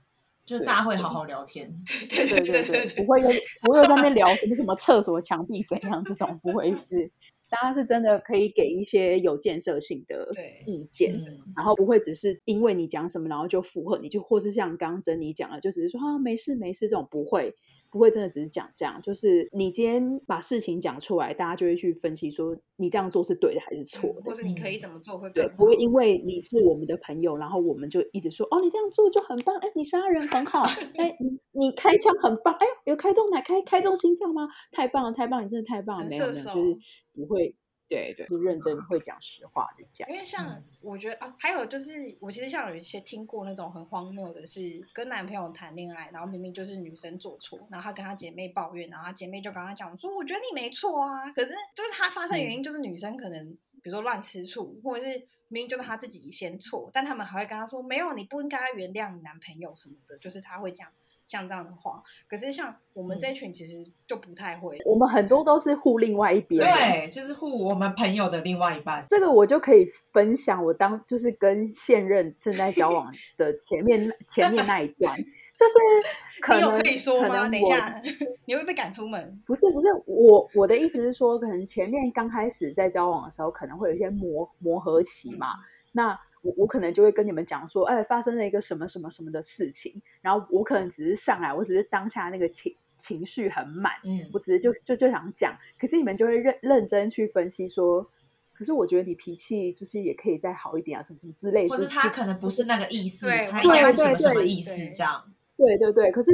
[0.44, 1.70] 就是大家会好好聊天。
[2.08, 3.28] 对对对对对，不会又
[3.62, 7.10] 不会又在那边聊什么什么厕所墙壁怎样这种，不会是，
[7.48, 10.28] 大家是真的可以给一些有建设性的
[10.66, 17.54] 意见，嗯然后不会只是因为你讲什么，然后就附和你，就或是像刚刚珍妮讲的，就只是说啊没事没事这种不会。
[17.96, 24.20] 不会真的只是讲这样，就是你今天把事情讲出来，大家就会去分析说你这样做是对的还是错的。
[24.22, 30.62] 或是你可以怎么做会对，更不会因为你是我们的朋友，然后我们就一直说哦，你这样做就很棒，哎，你杀人很好，
[30.96, 34.46] 哎，你你开枪很棒，哎，有开中哪开开中心脏吗？
[34.70, 36.78] 太棒了，太棒了，你真的太棒了，没有没有，就是
[37.14, 37.54] 不会，
[37.88, 40.08] 对对，是认真会讲实话的讲。
[40.10, 55.18] 因为像我觉得啊，还有就是，我其实像有一些听过那种很荒谬的是，跟男朋友谈恋爱，然后明明就是女生做错，然后他跟他姐妹抱怨，然后他姐妹就跟他讲说，我觉得你没错啊，可是就是他发生原因就是女生可能比如说乱吃醋，或者是
[55.48, 60.88] 明明就是他自己先错，但他们还会跟他说，没有，你不应该原谅你男朋友什么的，就是他会讲
[61.26, 62.02] 像这样的话。
[62.28, 69.04] 可是像我们这群其实就不太会，我们很多都是护另外一边的，对，就是护我们朋友的另外一半。
[69.08, 77.48] 这个我就可以分享，我当就是跟现任正在交往的前面前面那一段，就是可 能你有可以说吗？
[77.48, 78.00] 等一下，
[78.46, 79.42] 你会被赶出门。
[79.44, 85.48] 不是不是，我我的意思是说，可能前面刚开始在交往的时候，可能会有一些磨磨合期嘛。
[85.92, 98.08] 那我我可能就会跟你们讲说，哎，发生了一个什么什么什么的事情，然后我可能只是上来，我只是当下那个情情绪很满，嗯我只是就就就想讲，可是你们就会认认真去分析说，
[98.54, 105.32] 可是我觉得你脾气就是也可以再好一点啊，什么什么之类的，或是他可能不是那个意思，对他应该是什么对对对什么意思这样。
[105.56, 106.30] 对对对，可是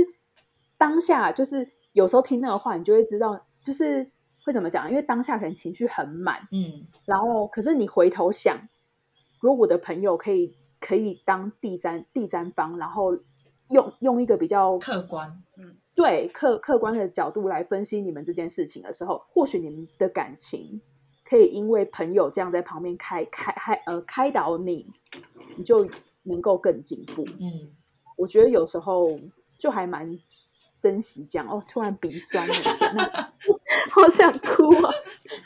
[0.77, 4.11] 当下就是有时候听那个话，你就会知道，就是
[4.45, 6.87] 会怎么讲，因为当下可能情绪很满，嗯。
[7.05, 8.59] 然后可是你回头想，
[9.43, 13.19] 如果我的朋友可以可以当第三第三方，然后
[13.71, 15.43] 用用一个比较客观，
[15.97, 20.81] 对客客观的角度来分析你们这件事情的时候，或许你们的感情
[21.25, 24.87] 可以因为朋友这样在旁边开开开呃开导你，
[25.57, 25.89] 你就
[26.23, 27.25] 能够更进步。
[27.41, 27.75] 嗯，
[28.17, 29.19] 我觉得有时候
[29.59, 30.17] 就还蛮
[30.83, 31.63] 珍惜这样哦。
[31.69, 32.55] 突然鼻酸了，
[33.89, 34.93] 好想哭啊！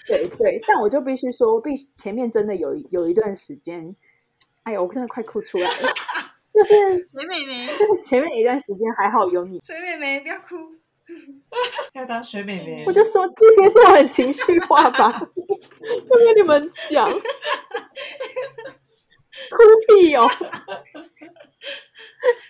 [0.06, 3.94] 对对，但我就必须说，必前面真的有一有一段时间，
[4.62, 5.88] 哎呦，我真的快哭出来了。
[6.54, 6.74] 就是
[7.12, 7.68] 水妹妹，
[8.02, 10.56] 前面一段时间还好有你，水妹妹不要哭，
[11.92, 15.20] 要当水妹妹我，就说这些都很情绪化吧，
[16.08, 17.20] 我跟你们讲，哭
[19.86, 20.26] 屁哦！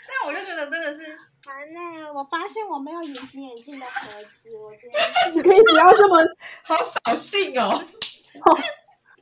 [0.07, 4.09] 但我就觉得真的是，完了，我发现我没有隐形眼镜的盒
[4.43, 6.17] 子，我今天你可以不要这么，
[6.65, 7.83] 好扫兴哦。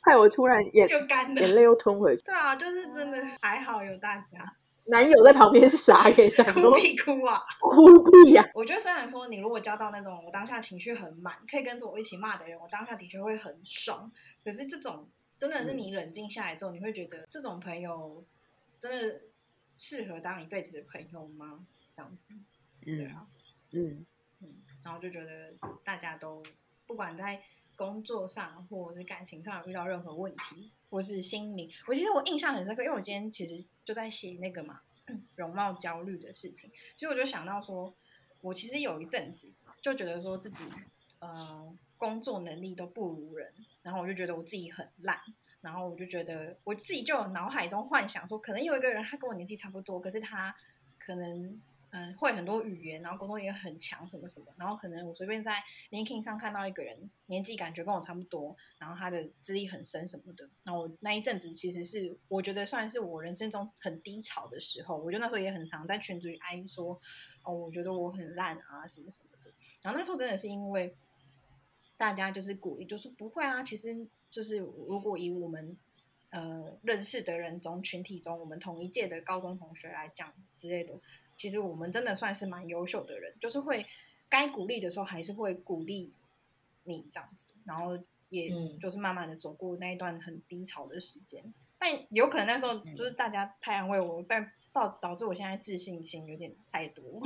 [0.02, 1.40] 害我突然眼就干了。
[1.40, 2.22] 眼泪又吞回去。
[2.24, 4.56] 对啊，就是真的还好有大家
[4.86, 7.34] 男友在旁边傻眼，想哭说屁哭啊！
[7.60, 14.10] 哭屁呀、我觉得虽然说你如果交到那种我当下情绪很满，可以跟着我一起骂的人，我当下的确会很爽。
[14.44, 15.08] 可是这种
[15.38, 18.22] 真的是你冷静下来之后，你会觉得这种朋友
[18.78, 19.22] 真的
[19.74, 21.60] 适合当一辈子的朋友吗？
[21.94, 22.34] 这样子，
[22.80, 23.26] 对嗯啊，
[23.70, 24.04] 嗯，
[24.82, 25.54] 然后就觉得
[25.84, 26.42] 大家都
[26.86, 27.42] 不管在
[27.76, 34.80] 工作上或者是感情上有遇到任何问题，或是心灵，我其实我印象很深刻，因为我今天其实就在写那个嘛
[35.36, 37.94] 容貌焦虑的事情，所以我就想到说，
[38.40, 40.64] 我其实有一阵子就觉得说自己
[41.20, 45.20] 呃工作能力都不如人，然后我就觉得我自己很烂。
[45.60, 50.54] 然后我就觉得我自己就有脑海中幻想说，可能有一个人他跟我年纪差不多，可是他
[50.98, 51.58] 可能
[51.96, 54.46] 嗯会很多语言，然后沟通也很强，什么什么。
[54.56, 60.50] 然后可能我随便在 LinkedIn 上看到一个人，年纪感觉跟我差不多，然后他的资历很深什么的。
[60.64, 66.98] 那我那一阵子其实是我觉得算是我人生中很低潮的时候，我就那时候也很常在群组里哀说，
[67.44, 69.52] 哦，我觉得我很烂啊，什么什么的。
[69.80, 70.96] 然后那时候真的是因为
[71.96, 75.76] 大家就是鼓励，就说不会啊，其实就是如果以我们
[76.30, 80.98] 呃认识的人中群体中，我们同一届的高中同学来讲之类的，
[81.36, 83.86] 其实我们真的算是蛮优秀的人，就是会
[84.28, 86.14] 该鼓励的时候还是会鼓励
[86.84, 88.78] 你这样子，然后也嗯。
[88.80, 97.22] 就是慢慢的走过那一段很低潮的时间，但有可能那时候就是大家太安慰我，但导导致我现在自信心有点太多。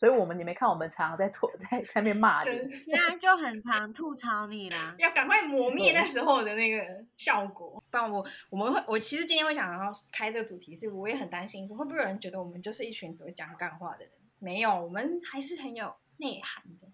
[0.00, 4.94] 所以我们你没看我们常常在吐在在那边骂真你，现在就很常吐槽你啦。
[4.98, 7.84] 要赶快磨灭那时候的那个效果。
[7.90, 14.10] 不然我我们会，我其实今天会想要开这个主题，是我也很担心说会不会有人觉得我们就是一群只会讲干话的人？
[14.38, 16.88] 没有，我们还是很有内涵的，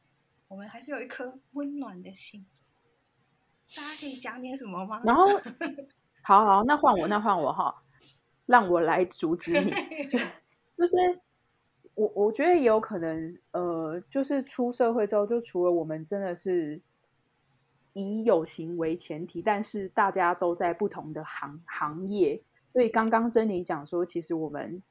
[0.48, 2.44] 我们还是有一颗温暖的心。
[3.76, 5.00] 大家可以讲点什么吗？
[5.04, 5.28] 然后
[6.22, 7.72] 好好，那换我，那换我哈，
[8.46, 9.70] 让我来阻止你。
[10.76, 11.20] 就是
[11.96, 16.80] 我我觉得也有可能，呃，就是出社会之后，就除了我们真的是
[17.94, 22.40] 以友情为前提，但是大家都在不同的行行业，
[22.72, 24.82] 所以刚刚珍妮讲说，其实我们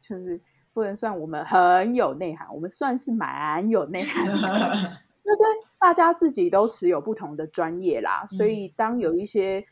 [0.00, 0.40] 就是
[0.72, 4.32] 不能算我们很有内涵，我们算是蛮有内涵的。
[5.22, 5.42] 就是
[5.78, 9.66] 大家自己都持有不同的专业啦，所以当有一些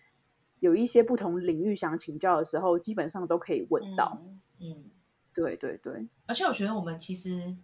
[0.61, 4.19] 有一些不同领域想请教的时候，基本上都可以问到。
[4.23, 4.85] 嗯嗯，
[5.35, 7.57] 对对对，而且我觉得我们其实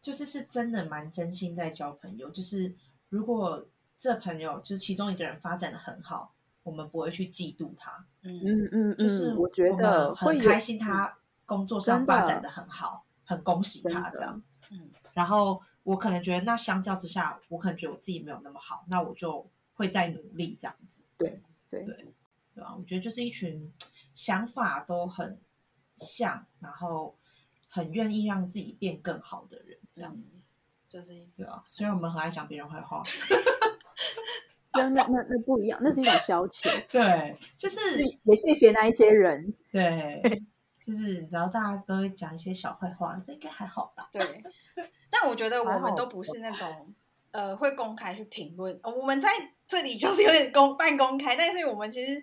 [0.00, 2.28] 就是是真的蛮真心在交朋友。
[2.30, 2.74] 就是
[3.08, 11.14] 如果这朋友就是其中一个人发展的很好，我们不会去嫉妒他，嗯嗯嗯就是嗯，我觉得很开心他
[11.46, 14.42] 工作上发展的很好，很恭喜他这样。
[14.70, 21.94] 嗯然后我可能觉得，那相较之下，我可能觉得我自己没有那么好，那我就会再努力这样子，对对对
[22.54, 22.74] 对吧？
[22.78, 23.70] 我觉得就是一群
[24.14, 25.38] 想法都很
[26.02, 27.16] 像，然后
[27.68, 30.24] 很愿意让自己变更好的人，这样子，
[30.88, 31.62] 就是对啊。
[31.66, 33.02] 虽然我们很爱讲别人坏话，
[34.74, 36.68] 就那那那不一样，那是一种消遣。
[36.90, 40.42] 对，就是也谢谢那一些人，对，
[40.80, 44.08] 就是你知道大家都会讲一些小坏话，这应该还好吧？
[44.12, 44.42] 对，
[45.10, 46.94] 但我觉得我们都不是那种
[47.30, 49.28] 呃会公开去评论、哦，我们在
[49.68, 52.22] 这里就是有点公半公开，但是我们其实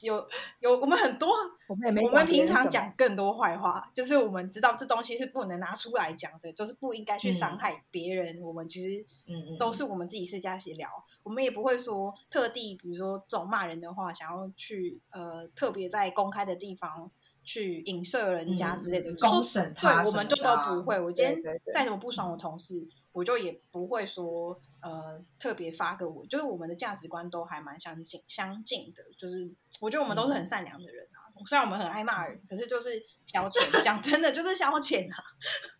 [0.00, 0.28] 有
[0.60, 1.28] 有我们很多，
[1.68, 8.40] 我们也没我们平常讲更多坏话，就是我们知道这东西是不能拿出来讲的，就是不应该去伤嗯害别人。
[8.40, 10.88] 我们其实嗯嗯都是我们自己私下闲聊，
[11.22, 17.10] 我们也不会说特地，比如说这种骂人的话，想要去呃特别在公开的地方
[17.44, 21.00] 去影射人家之类的，公审他对，我们就都不会。
[21.00, 21.42] 我今天
[21.72, 31.22] 再怎么不爽我同事，我就也不会说呃特别发个我，就是我们的价值观都还蛮相近相近的，就是我觉得我们都是很善良的人啊。
[31.46, 35.16] 虽然我们很爱骂人，可是就是消遣，讲真的就是消遣啊。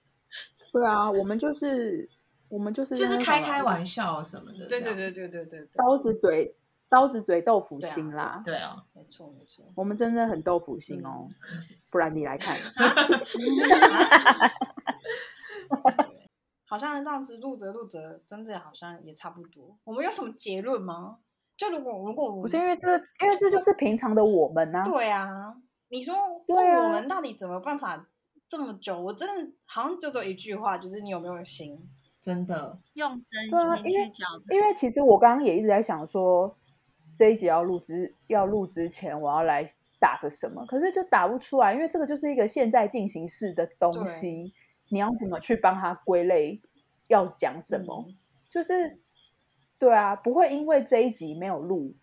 [0.72, 2.08] 对啊，我们就是
[2.48, 6.56] 我们就是就是开开玩笑什么的，对对对对对对对，刀子嘴
[6.88, 8.42] 刀子嘴豆腐心啦。
[8.44, 9.70] 对啊，没错没错。
[9.76, 11.28] 我们真的很豆腐心哦，
[11.90, 12.56] 不然你来看，
[16.72, 19.76] 好像这样子录着录着，真的好像也差不多。
[19.84, 21.18] 我们有什么结论吗？
[21.54, 25.54] 就如果如果不是因为这，因为这就是平常的我们呐、对啊，
[25.90, 26.14] 你说
[26.46, 28.08] 我们到底怎么办法
[28.48, 28.98] 这么久？
[28.98, 31.78] 我真的好像就只有一句话，就是你有没有心？
[32.22, 33.42] 真的，用真
[33.76, 36.56] 心去交朋因为其实我刚刚也一直在想说，
[37.18, 39.68] 这一集要录之要录之前，我要来
[40.00, 44.54] 打个什么，可是就打不出来，因为这个就是一个现在进行式的东西，
[44.92, 46.60] 你要怎么去帮他归类，
[47.08, 48.04] 要讲什么？
[48.06, 48.14] 嗯
[48.52, 48.98] 就是
[49.78, 51.94] 对啊，不会因为这一集没有录，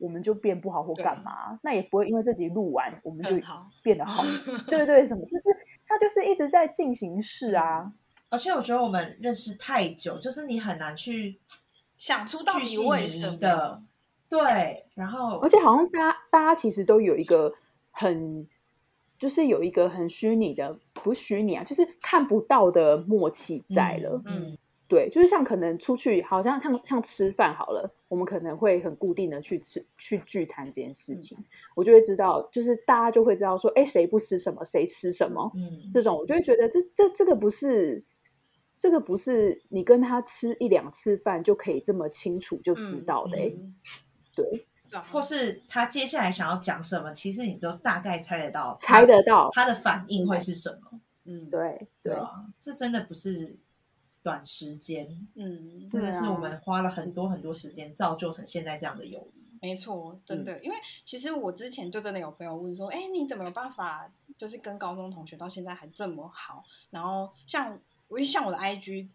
[0.00, 1.60] 我们就变不好或对干嘛？
[1.62, 3.38] 那也不会因为这集录完，我们就
[3.82, 4.24] 变得好。
[4.66, 5.44] 对对，什么就是
[5.86, 7.92] 他就是一直在进行式啊。
[8.30, 11.38] 而且我觉得我们认识太久，就是你很难去
[11.98, 13.82] 想出到底为什么遗的，
[14.30, 17.52] 对，然后而且好像大家大家其实都有一个
[17.90, 18.48] 很，
[19.18, 24.22] 就是有一个很虚拟的，不是虚拟啊，就是看不到的默契在了。
[24.26, 31.36] 嗯，对，就是像可能出去，好像像像吃饭好了，我们可能会很固定的去吃去聚餐这件事情，
[31.74, 38.02] 我就会知道，就是大家就会知道说，哎，谁不吃什么，谁吃什么，嗯，这种我就会觉得这这这个不是。
[38.80, 43.74] 这个不是你跟他吃一两次饭就可以这么清楚就知道的、欸嗯。
[44.36, 44.67] 对，
[45.10, 53.56] 或是他接下来想要讲什么，其实你都大概猜得到，猜得到，他的反应会是什么，嗯，对对，对啊，这真的不是
[54.22, 59.38] 短时间，嗯，真的是我们花了很多很多时间造就成现在这样的友谊。
[59.60, 66.62] 没错，真的，因为其实我之前就真的有朋友问说，哎，你怎么有办法，就是跟高中同学到现在还这么好？
[66.90, 69.08] 然后像我像我的 IG，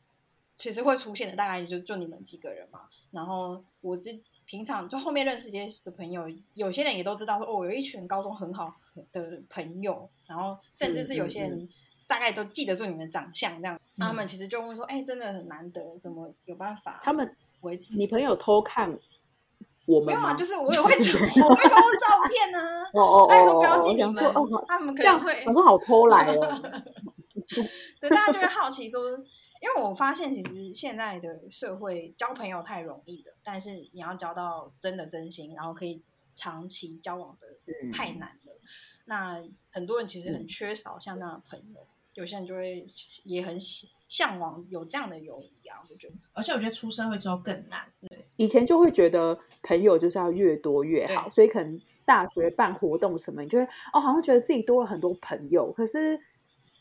[0.58, 2.82] 其实会出现的大概就就你们几个人嘛。
[3.12, 8.74] 然后我是平常就后面认识这些的朋友，有些人也都知道说，哦，有一群高中很好
[9.12, 11.70] 的朋友，然后甚至是有些嗯人
[12.08, 13.80] 大概都记得住你们的长相这样。
[13.96, 17.98] 那他嗯们其实就问说，哎，真的很难得，怎么有办法他们维持？
[17.98, 18.98] 你朋友偷看
[19.86, 20.08] 我们？
[20.08, 22.84] 没有啊，就是我也会找，我会 PO 照片啊。
[22.94, 26.62] 哦哦哦他说哦，标记你们哦，好他们可能会我说好偷来哦，
[28.00, 29.02] 对，大家就会好奇说，
[29.64, 36.02] 因为我发现其实现在的社会交朋友太容易了，但是你要交到真的真心，然后可以
[36.36, 38.52] 长期交往的嗯太难了。
[39.06, 39.42] 那
[39.72, 42.86] 很多人其实很嗯缺少像那样的朋友，有些人就会
[43.24, 43.58] 也很
[44.10, 45.80] 向往有这样的友谊啊。
[45.90, 47.88] 我觉得而且我觉得出社会之后更难。
[48.36, 55.72] 以前就会觉得朋友就是要越多越好，所以可能大学办活动什么，你就会哦，好像觉得自己多了很多朋友。
[55.72, 56.20] 可是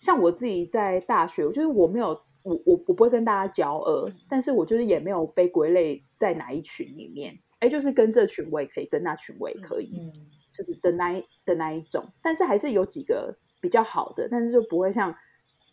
[0.00, 7.38] 像我自己在大学，我觉得我没有，我我我不会跟大家交恶，但是我就是也没有被归类在哪一群里面。
[7.60, 10.12] 哎，就是跟这群我也可以，跟那群我也可以，嗯，
[10.52, 12.04] 就是的那一的那一种。
[12.20, 15.14] 但是还是有几个比较好的，但是就不会像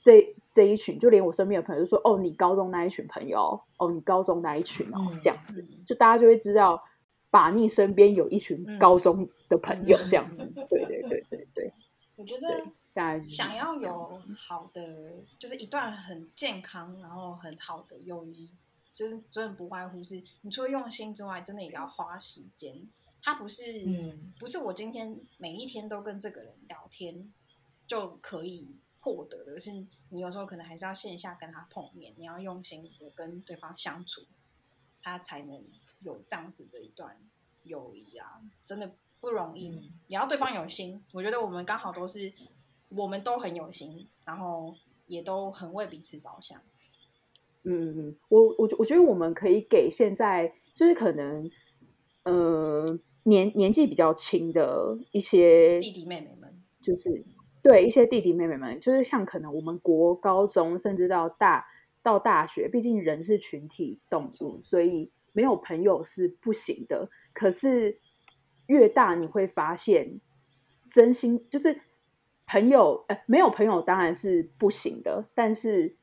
[0.03, 6.79] 这这一群，就连我身边的朋友就说：“哦，你高中那一群朋友，哦，你高中那一群哦，嗯这样子。”嗯就大家就会知道，
[7.31, 10.45] 把你身边有一群嗯高中的朋友嗯这样子。
[10.69, 11.73] 对对对对对
[12.15, 12.63] 我觉得对，
[13.27, 18.49] 想要有好的，就是一段很健康，然后很好的友谊，
[18.91, 22.87] 就是真的不外乎是你除了用心之外，真的也要花时间。
[23.21, 27.31] 它不是，嗯不是我今天每一天都跟这个人聊天
[27.85, 29.71] 就可以获得的，而是
[30.09, 34.21] 你有时候可能还是要线下跟他碰面，你要用心的跟对方相处，
[35.01, 35.63] 他才能
[36.01, 37.17] 有这样子的一段
[37.63, 39.69] 友谊啊，真的不容易。
[39.69, 42.33] 嗯也要对方有心，我觉得我们刚好都是，
[42.89, 44.75] 我们都很有心，然后
[45.07, 46.59] 也都很为彼此着想。
[47.63, 51.51] 嗯嗯，我我我觉得我们可以给现在就是可能
[52.23, 57.23] 呃年年纪比较轻的一些弟弟妹妹们，就是
[57.61, 61.67] 对一些弟弟妹妹们，就是像可能我们国高中甚至到大
[62.01, 67.09] 到大学，毕竟人是群体动物，所以没有朋友是不行的。
[67.33, 67.99] 可是
[68.67, 70.21] 越大你会发现，
[70.89, 71.81] 真心就是
[72.51, 75.95] 朋友，呃，没有朋友当然是不行的，但是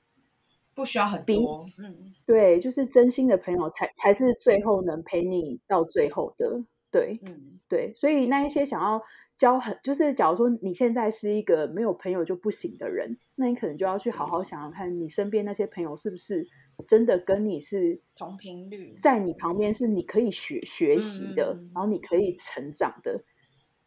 [0.77, 1.67] 不需要很比多。
[1.77, 6.65] 嗯，对，就是真心的朋友才才是最后能陪你到最后的。
[6.93, 9.03] 对，嗯，对，所以那一些想要
[9.37, 16.47] 交很，就是假如说你现在是一个没有朋友就不行的人，那你可能就要去好好想想看，你身边那些朋友是不是
[16.87, 23.25] 真的跟你是同频率在你旁边是你可以学学习的，然后你可以成长的。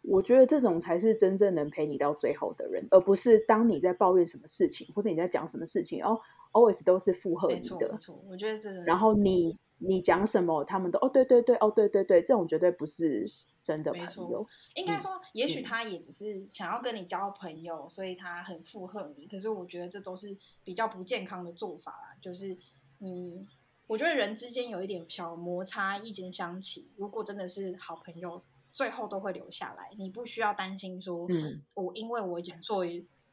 [0.10, 6.20] 我觉得这种才是真正能陪你到最后的人，而不是当你在抱怨什么事情，或者你在讲什么事情，然后
[6.51, 13.24] always 都是附和没你的错没，错，我觉得这然后你你讲什么，他们都哦对对对哦对对对，这种绝对不是
[13.62, 14.47] 真的没错朋友。
[14.74, 19.28] 应该说，也许嗯他也只是想要跟你交朋友，所以他很附和你。
[19.28, 22.18] 可是我觉得这都是比较不健康的做法啦。
[22.20, 22.57] 就是
[22.97, 23.45] 你，
[23.86, 28.41] 我觉得人之间有一点小摩擦，意见相起，如果真的是好朋友，
[28.72, 29.89] 最后都会留下来。
[29.97, 32.84] 你不需要担心说，嗯我因为我讲错，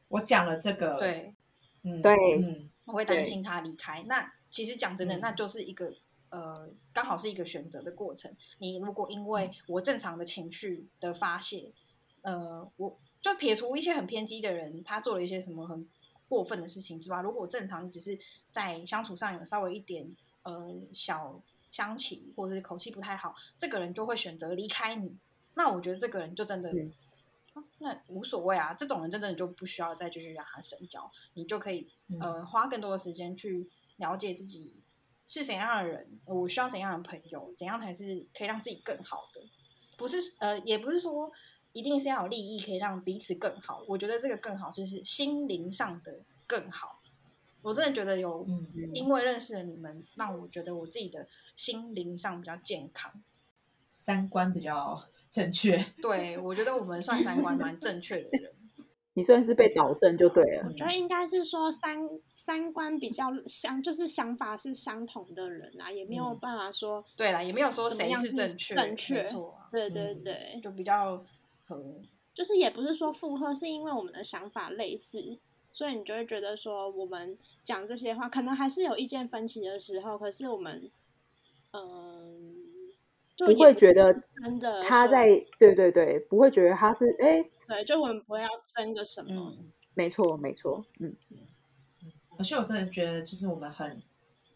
[0.07, 1.33] 我讲了这个，，对，
[1.83, 4.03] 嗯，对嗯，我会担心他离开。
[4.07, 5.93] 那其实讲真的，嗯那就是一个
[6.29, 8.35] 呃，刚好是一个选择的过程。
[8.59, 11.71] 你如果因嗯为我正常的情绪的发泄，
[12.21, 15.87] 呃，我就撇除一些很偏激的人，他做了一些什么很
[16.27, 18.17] 过分的事情之外，如果我正常只是
[18.49, 25.15] 在相处上有稍微一点呃小相起，或者是口气不太好，这个人就会选择离开你。
[25.57, 26.71] 那我觉得这个人就真的。
[26.71, 26.93] 嗯
[27.53, 34.75] 啊那无所谓啊，这种人真的就不需要再继续让他深交，你就可以嗯呃花更多的时间去了解自己
[35.25, 39.41] 是怎样的人，我需要怎样的朋友，怎样才是可以让自己更好的。
[39.97, 41.31] 不是呃，也不是说
[41.73, 43.83] 一定是要有利益可以让彼此更好。
[43.87, 47.01] 我觉得这个更好就是心灵上的更好。
[47.63, 53.11] 我真的觉得有嗯因为认识了你们，让我觉得我自己的心灵上比较健康。
[53.87, 55.77] 三观比较正确。
[56.01, 58.51] 对我觉得我们算三观蛮正确的人。
[59.13, 60.63] 你算是被导正就对了。
[60.67, 61.97] 我觉得应该是说三
[62.35, 71.25] 三观比较相，就是想法是相同的人啊，也没有嗯办法说，对啦，也没有说谁是正确，正确没错啊，对对嗯对，就比较
[71.65, 71.83] 合。
[72.35, 75.39] 就是也不是说附和，是因为我们的想法类似，
[75.73, 80.91] 所以你就会觉得说我们讲这些话，可能还是有意见分歧的时候，可是我们，
[81.71, 82.66] 嗯、就
[83.37, 85.27] 不会觉得真的他在
[85.59, 91.15] 对对对，不会觉得他是哎，对，就我们不会要争个什么，嗯，没错没错，嗯，
[92.37, 94.01] 而且我真的觉得，就是我们很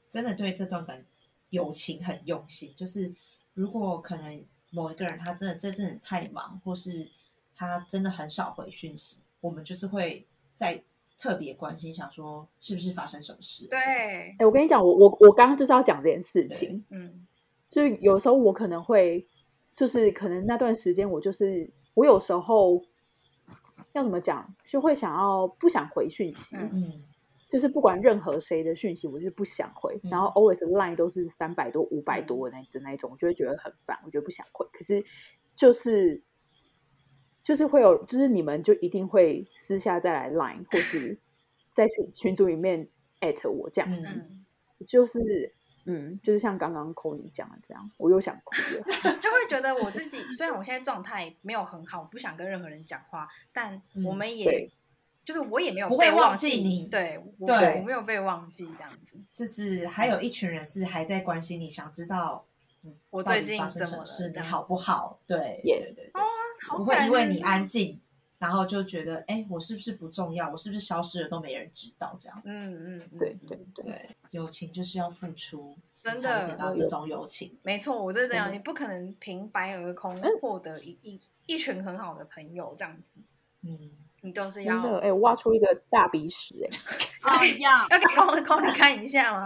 [0.10, 1.06] 真的对这段感
[1.50, 2.74] 友情很用心。
[2.76, 3.14] 就是
[3.54, 7.10] 如果可能某一个人他真的这阵子太忙，或是
[7.56, 10.26] 他真的很少回讯息，我们就是会
[10.56, 10.84] 在
[11.18, 13.68] 特别关心，想说是不是发生什么事。
[13.68, 17.28] 对，哎，我跟你讲，我我我刚刚就是要讲这件事情，嗯，
[17.72, 19.26] 就是有时候我可能会，
[19.74, 22.84] 就是可能那段时间我就是我有时候
[23.94, 26.70] 要怎么讲，就会想要不想回讯息，嗯。
[26.74, 27.04] 嗯。
[27.50, 34.66] 就是不管任何谁的讯息，我就是不想回，然后 always line 都是三百多、五百多的那的那一种，我就会觉得很烦，我觉得不想回。
[34.72, 35.04] 可是
[35.54, 36.24] 就是
[37.44, 41.20] 就是会有，就是你们就一定会私下再来 line，或是
[41.74, 42.88] 在群群组里面
[43.20, 44.46] at 我这样子，嗯，
[44.88, 45.54] 就是
[45.86, 48.84] 嗯，就是像刚刚 c o 你讲的这样，我又想哭了。
[49.20, 54.72] 就会觉得我自己虽然我现在状态没有很好，不想跟任何人讲话，但我嗯们也、对
[55.24, 59.18] 就是我也没有不会被忘忘记你对我对我没有被忘记这样子。
[59.32, 62.44] 就是还有一群人是还在关心你，想知道
[62.84, 65.20] 嗯我到底最近发生怎么了什么事，这样你好不好？
[65.28, 66.22] 对 Yes 对对对
[66.68, 68.00] 好不会因为你安静，
[68.42, 70.50] 然后就觉得哎，我是不是不重要？
[70.50, 72.16] 我是不是消失了都没人知道？
[72.20, 77.56] 这样嗯嗯，嗯对对对，对，友情就是要付出，真的得到这种友情。
[77.62, 83.22] 没错，我就是这样，你不可能平白而空嗯获得一一一群很好的朋友这样子，
[83.62, 83.92] 嗯，
[84.24, 86.70] 你都是真要的哎，我挖出一个大鼻屎哎，
[87.26, 89.46] 哦要要给高高你看一下吗？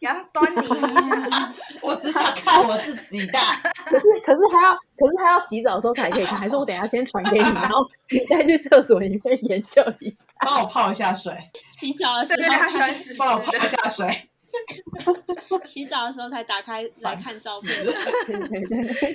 [0.00, 1.52] 给他端倪一下。
[1.82, 3.38] 我只想看我自己的。
[3.84, 10.24] 可是可是还要可是还要洗澡的时候才可以看，还是我等一下先传给你，然后你再去厕所里面研究一下。
[10.40, 11.32] 帮我泡一下水，
[11.78, 13.58] 洗澡的时候对对，他喜欢候，湿湿帮我泡一。
[13.68, 14.28] 下水。
[15.66, 17.84] 洗澡的时候才打开来看照片。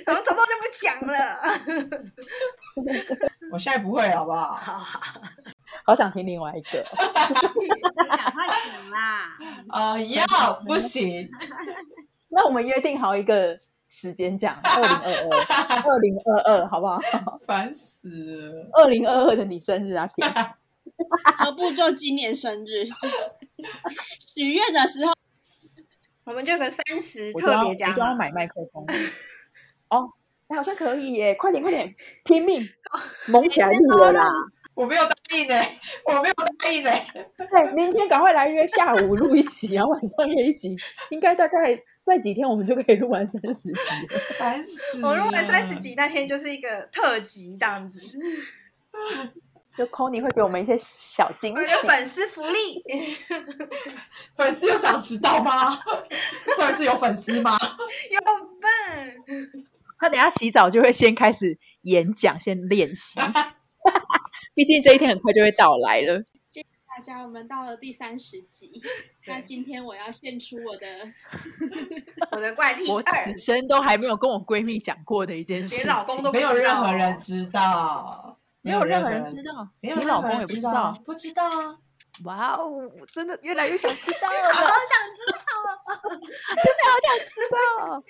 [0.06, 1.16] 然后早早就不讲了。
[3.52, 4.54] 我现在不会，好不好？
[4.54, 5.00] 好好，
[5.84, 6.78] 好想听另外一个。
[7.60, 7.68] 你
[8.16, 9.36] 赶快讲啦！
[9.70, 10.24] 呃， 要
[10.66, 11.28] 不行，
[12.30, 16.98] 那我们约定好一个时间讲，二零二二，二零二二，好不好？
[17.46, 18.70] 烦死了。
[18.72, 20.32] 二零二二的你生日啊，天！
[21.36, 22.88] 何不就今年生日？
[24.34, 25.12] 许愿的时候，
[26.24, 27.94] 我们就有个三十特别加你。
[27.94, 28.86] 就要买麦克风。
[29.90, 30.10] 哦，
[30.52, 31.34] 哎，好像可以耶！
[31.36, 31.94] 快点快点，
[32.24, 32.68] 拼命
[33.26, 34.28] 猛起来录了啦！
[34.74, 35.54] 我没有答应呢、
[36.06, 36.90] 我没有答应呢、
[37.36, 40.76] 对，明天赶快来约下午录一集，然后晚上约一集，
[41.10, 41.74] 应该大概
[42.04, 43.78] 在几天我们就可以录完三十集了。
[44.38, 44.80] 烦死。
[45.02, 47.98] 我录完三十集那天就是一个特辑这样子，
[49.76, 51.86] 就 c o n y 会给我们一些小惊我有喜。
[51.86, 52.84] 粉丝福利。
[54.36, 55.78] 粉丝有想知道吗？
[56.56, 57.56] 这位是有粉丝吗？
[58.10, 58.20] 有
[58.60, 59.66] 笨，
[60.02, 63.20] 他等下洗澡就会先开始演讲，先练习。
[64.52, 66.20] 毕竟这一天很快就会到来了。
[66.94, 68.82] 大家我们到了第三十集，
[69.26, 70.86] 那今天我要献出我的
[72.32, 80.92] 我的怪癖我此，生都还没有跟我闺蜜讲过的一件事情，连老公都不没有任何人知道，没有任何人知道，你老公也不知道。
[81.06, 81.78] 不知道啊。
[82.24, 84.72] 哇哦，我真的越来越想知道 了，好想
[85.14, 86.20] 知道了。
[86.48, 88.04] 真的好想知道。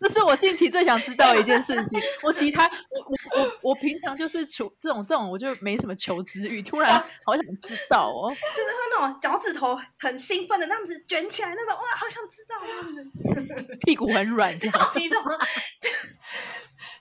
[0.00, 2.00] 这是我近期最想知道的一件事情。
[2.22, 6.92] 我其他，我我我我平常就是求这种这种，我就没什么求知欲，突然
[7.24, 8.30] 好想知道哦。
[8.32, 13.76] 就是会那种脚趾头很兴奋的那样子卷起来那种，哇，好想知道那样子。
[13.86, 14.78] 屁股很软这样。
[14.78, 15.38] 到底怎么？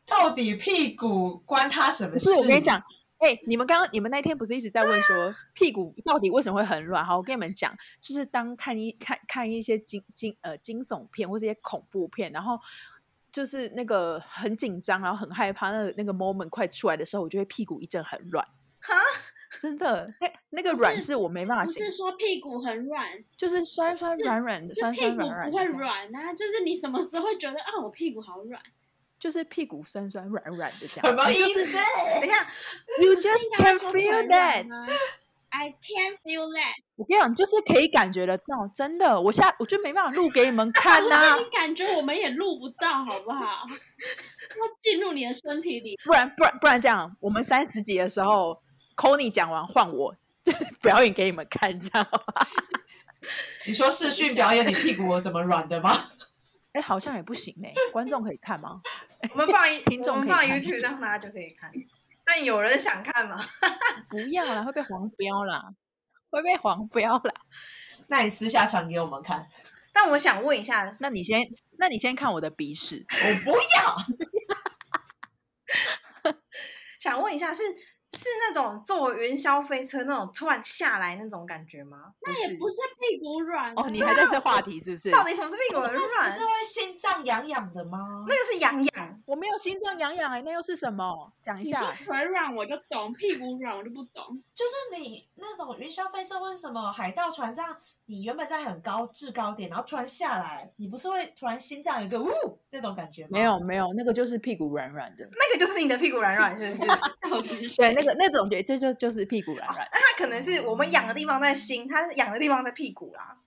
[0.08, 2.30] 到底屁股关他什么事？
[2.30, 2.82] 不是，我跟你讲，
[3.18, 7.04] 哎、你们刚刚你们那天不是一直在问说屁股到底为什么会很软？
[7.04, 12.60] 哈，我跟你们讲，就是当看一看看一些惊惊呃惊悚片或是一些恐怖片，然后
[13.32, 18.46] 就是那个很紧张，然后很害怕，那个那个 moment 快出来的时候，我就会屁股一阵很软。
[18.82, 18.94] 哈，
[19.58, 28.62] 真的，那那个软是我没办法形不是说屁股很软，就是酸酸软软的，酸是屁股酸软软不会软啊，就是你什么时候会觉得啊，我屁股好软？
[29.26, 31.16] 就是屁股酸酸软软的这什样。
[31.16, 31.64] 么意思？
[32.22, 32.48] 等一下
[33.02, 34.68] ，You just 应该 can 说 feel that。
[35.50, 36.76] ？I can feel that。
[36.96, 39.20] 我跟你讲，就是可以感觉得到，真的。
[39.20, 43.66] 我下我就没办法录给你们看呐、不是你感觉我们也录不到，好不好？
[43.68, 45.98] 要进入你的身体里。
[46.06, 48.62] 不然不然不然这样，我们三十集的时候
[48.96, 50.16] c o n y 讲完换我
[50.84, 52.48] 表演给你们看，这样好吧？
[53.66, 56.12] 你说视讯表演你屁股怎么软的吗？
[56.76, 58.82] 哎，好像也不行呢、观众可以看吗？
[59.32, 61.72] 我们放一 听众我们放可以看 YouTube 让大家就可以看。
[62.26, 63.40] 但有人想看吗？
[64.10, 65.64] 不要啦，会被黄标啦，
[66.30, 67.34] 会被黄标啦。
[68.10, 69.48] 那你私下传给我们看。
[69.94, 71.40] 但我想问一下，那你先，
[71.80, 73.06] 那你先看我的鼻屎。
[73.10, 73.96] 我不要。
[77.00, 77.64] 想问一下，是
[78.16, 82.14] 是那种坐云霄飞车那种突然下来那种感觉吗？
[82.22, 85.12] 那也不是屁股软啊哦，你还在这话 题是不是？
[85.12, 85.92] 到底什么是屁股软
[86.30, 86.40] 是？
[86.40, 88.26] 不是会心脏痒痒的吗？
[88.28, 91.32] 那个是痒痒，我没有心脏痒痒哎，那又是什么？
[91.42, 91.92] 讲一下。
[91.92, 94.42] 腿软我就懂，屁股软我就不懂。
[94.54, 97.76] 就是你那种云霄飞车或是什么海盗船这样
[98.08, 102.30] 你原本在很高制高点，然后突然下来，你不是会突然心脏有一个呜
[102.70, 103.30] 那种感觉吗？
[103.32, 105.28] 没有没有，那个就是屁股软软的。
[105.32, 107.76] 那个就是你的屁股软软，是不是？
[107.78, 109.90] 对，那个那种觉就就就是屁股软软。
[109.92, 113.40] 那它可能是我们痒的地方在心，它痒的地方在屁股啦。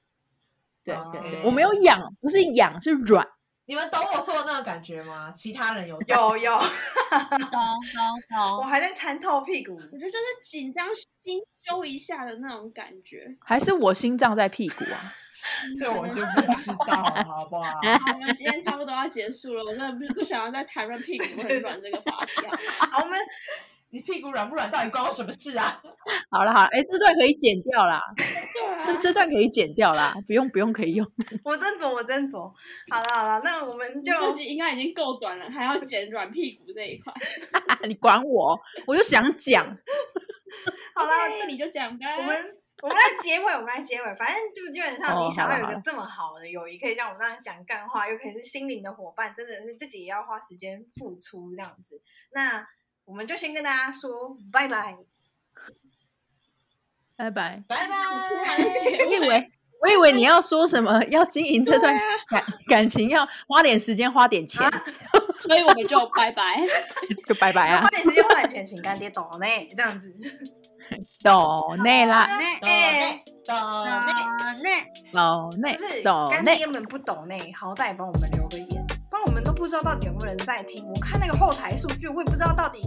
[0.82, 3.26] 对哦对对，我没有痒，不是痒，是软。
[3.68, 5.30] 你们懂我说的那个感觉吗？
[5.30, 7.60] 其他人有懂有有，懂懂
[8.30, 8.56] 懂。
[8.56, 9.74] 我还在参透屁股。
[9.92, 13.36] 我觉得就是紧张心揪一下的那种感觉。
[13.40, 14.96] 还是我心脏在屁股啊？
[15.78, 17.64] 这我就不知道了，好不好？
[17.76, 22.58] 好，我们今天差不多要结束了，我真的不不想要再谈论屁股会软这个话题了。
[22.90, 23.18] 好，我们
[23.90, 25.80] 你屁股软不软到底关我什么事啊？
[26.30, 31.06] 好了好了，哎，这段可以剪掉啦，啊，这这段可以剪掉啦，不用不用可以用。
[31.44, 32.52] 我斟酌，我斟酌。
[32.90, 37.12] 好了好了，那我们就这集应该已经够短了，还要剪软屁股这一块。
[37.88, 39.64] 你管我，我就想讲。
[40.94, 41.10] 好了。
[41.38, 42.06] 那你就讲吧。
[42.16, 44.14] 我们我们来结尾，我们来结尾。
[44.14, 52.00] 反正就基本上，哦你想要有一个这么好的友谊，可以像我们这样讲干话，又可以是心灵的伙伴，真的是自己也要花时间付出这样子。
[52.32, 52.66] 那
[53.08, 54.94] 我们就先跟大家说拜拜。
[57.16, 57.62] 拜拜。
[57.66, 57.94] 拜拜。
[59.08, 59.50] 我以为
[59.80, 61.98] 我以为你要说什么， 要经营这段
[62.28, 64.62] 感感情，要花点时间，花点钱，
[65.40, 66.60] 所以我们就拜拜。
[67.26, 67.88] 就拜拜啊花。
[67.88, 70.14] 点时间，花点钱，请干爹懂呢，这样子。
[71.22, 72.28] 抖内啦，
[72.62, 74.82] 那哎，懂那
[75.12, 80.86] 抖内不是抖内，干爹们不懂内，好歹帮我们留个言，不然我们都不知道到底有没有人在听。
[80.86, 82.80] 我看那个后台数据，我也不知道到底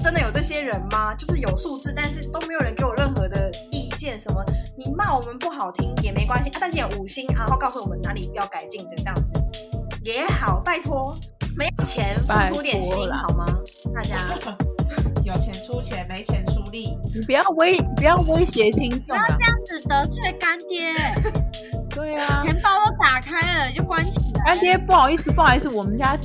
[0.00, 1.14] 真的有这些人吗？
[1.14, 4.18] 就是有数字，但是都没有人给我任何的意见。
[4.18, 4.44] 什么
[4.76, 9.42] 你骂我们不好听也没关系，啊、但请五星，然后告诉我们哪里要改进的，这样子
[10.02, 11.16] 也好，拜托。
[11.56, 13.44] 没有钱，付出点心好吗？
[13.92, 14.16] 大家
[15.24, 16.96] 有钱出钱，没钱出力。
[17.12, 19.26] 你不要威不要威胁听众啊！
[19.36, 20.94] 这样子得罪干爹，
[21.90, 24.44] 对啊，钱包都打开了就关起来。
[24.44, 26.16] 干爹不好意思不好意思，我们家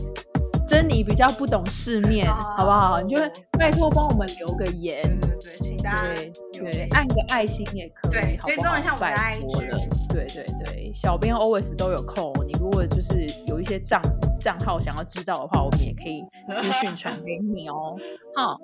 [0.68, 3.02] 珍妮比较不懂世面，哦好不好？
[3.02, 3.22] 你就
[3.58, 6.32] 拜托帮我们留个言，对对对，请大家对
[6.72, 8.56] 对，按个爱心也可以，对好不好？
[8.56, 9.78] 追踪一下我们的拜托 IG 了，
[10.10, 14.02] 对对对，小编 always 都有空，你如果就是有一些账
[14.40, 16.24] 账号想要知道的话，我们也可以
[16.62, 17.96] 资讯传给你哦，
[18.36, 18.58] 哈。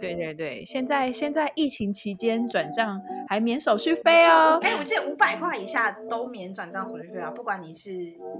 [0.00, 4.58] 对对对，现在现在疫情期间转账还免手续费哦。
[4.62, 7.90] 哎、我记得五百块以下都免转账手续费啊，不管你是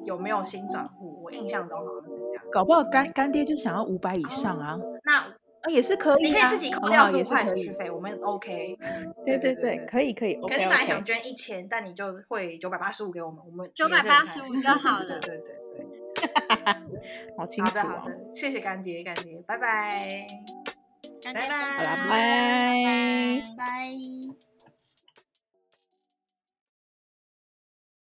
[0.04, 2.44] 有没有新转户，我印象中好像是这样。
[2.52, 5.32] 搞不好干干爹就想要五百以上啊，那啊
[5.68, 8.76] 也是可以、啊，你可以自己扣掉十五块手续费，我们 OK。
[9.24, 10.34] 对对对，可以可以。
[10.34, 15.56] 可是本来想捐一千，但你就会九百八十五给我们，我们九百八十五就好了对对对对
[17.36, 17.82] 好清好楚哦。
[17.82, 20.26] 的好的，谢谢干爹干爹，拜拜。
[21.24, 23.54] 拜拜好啦，拜拜。
[23.56, 24.55] 拜。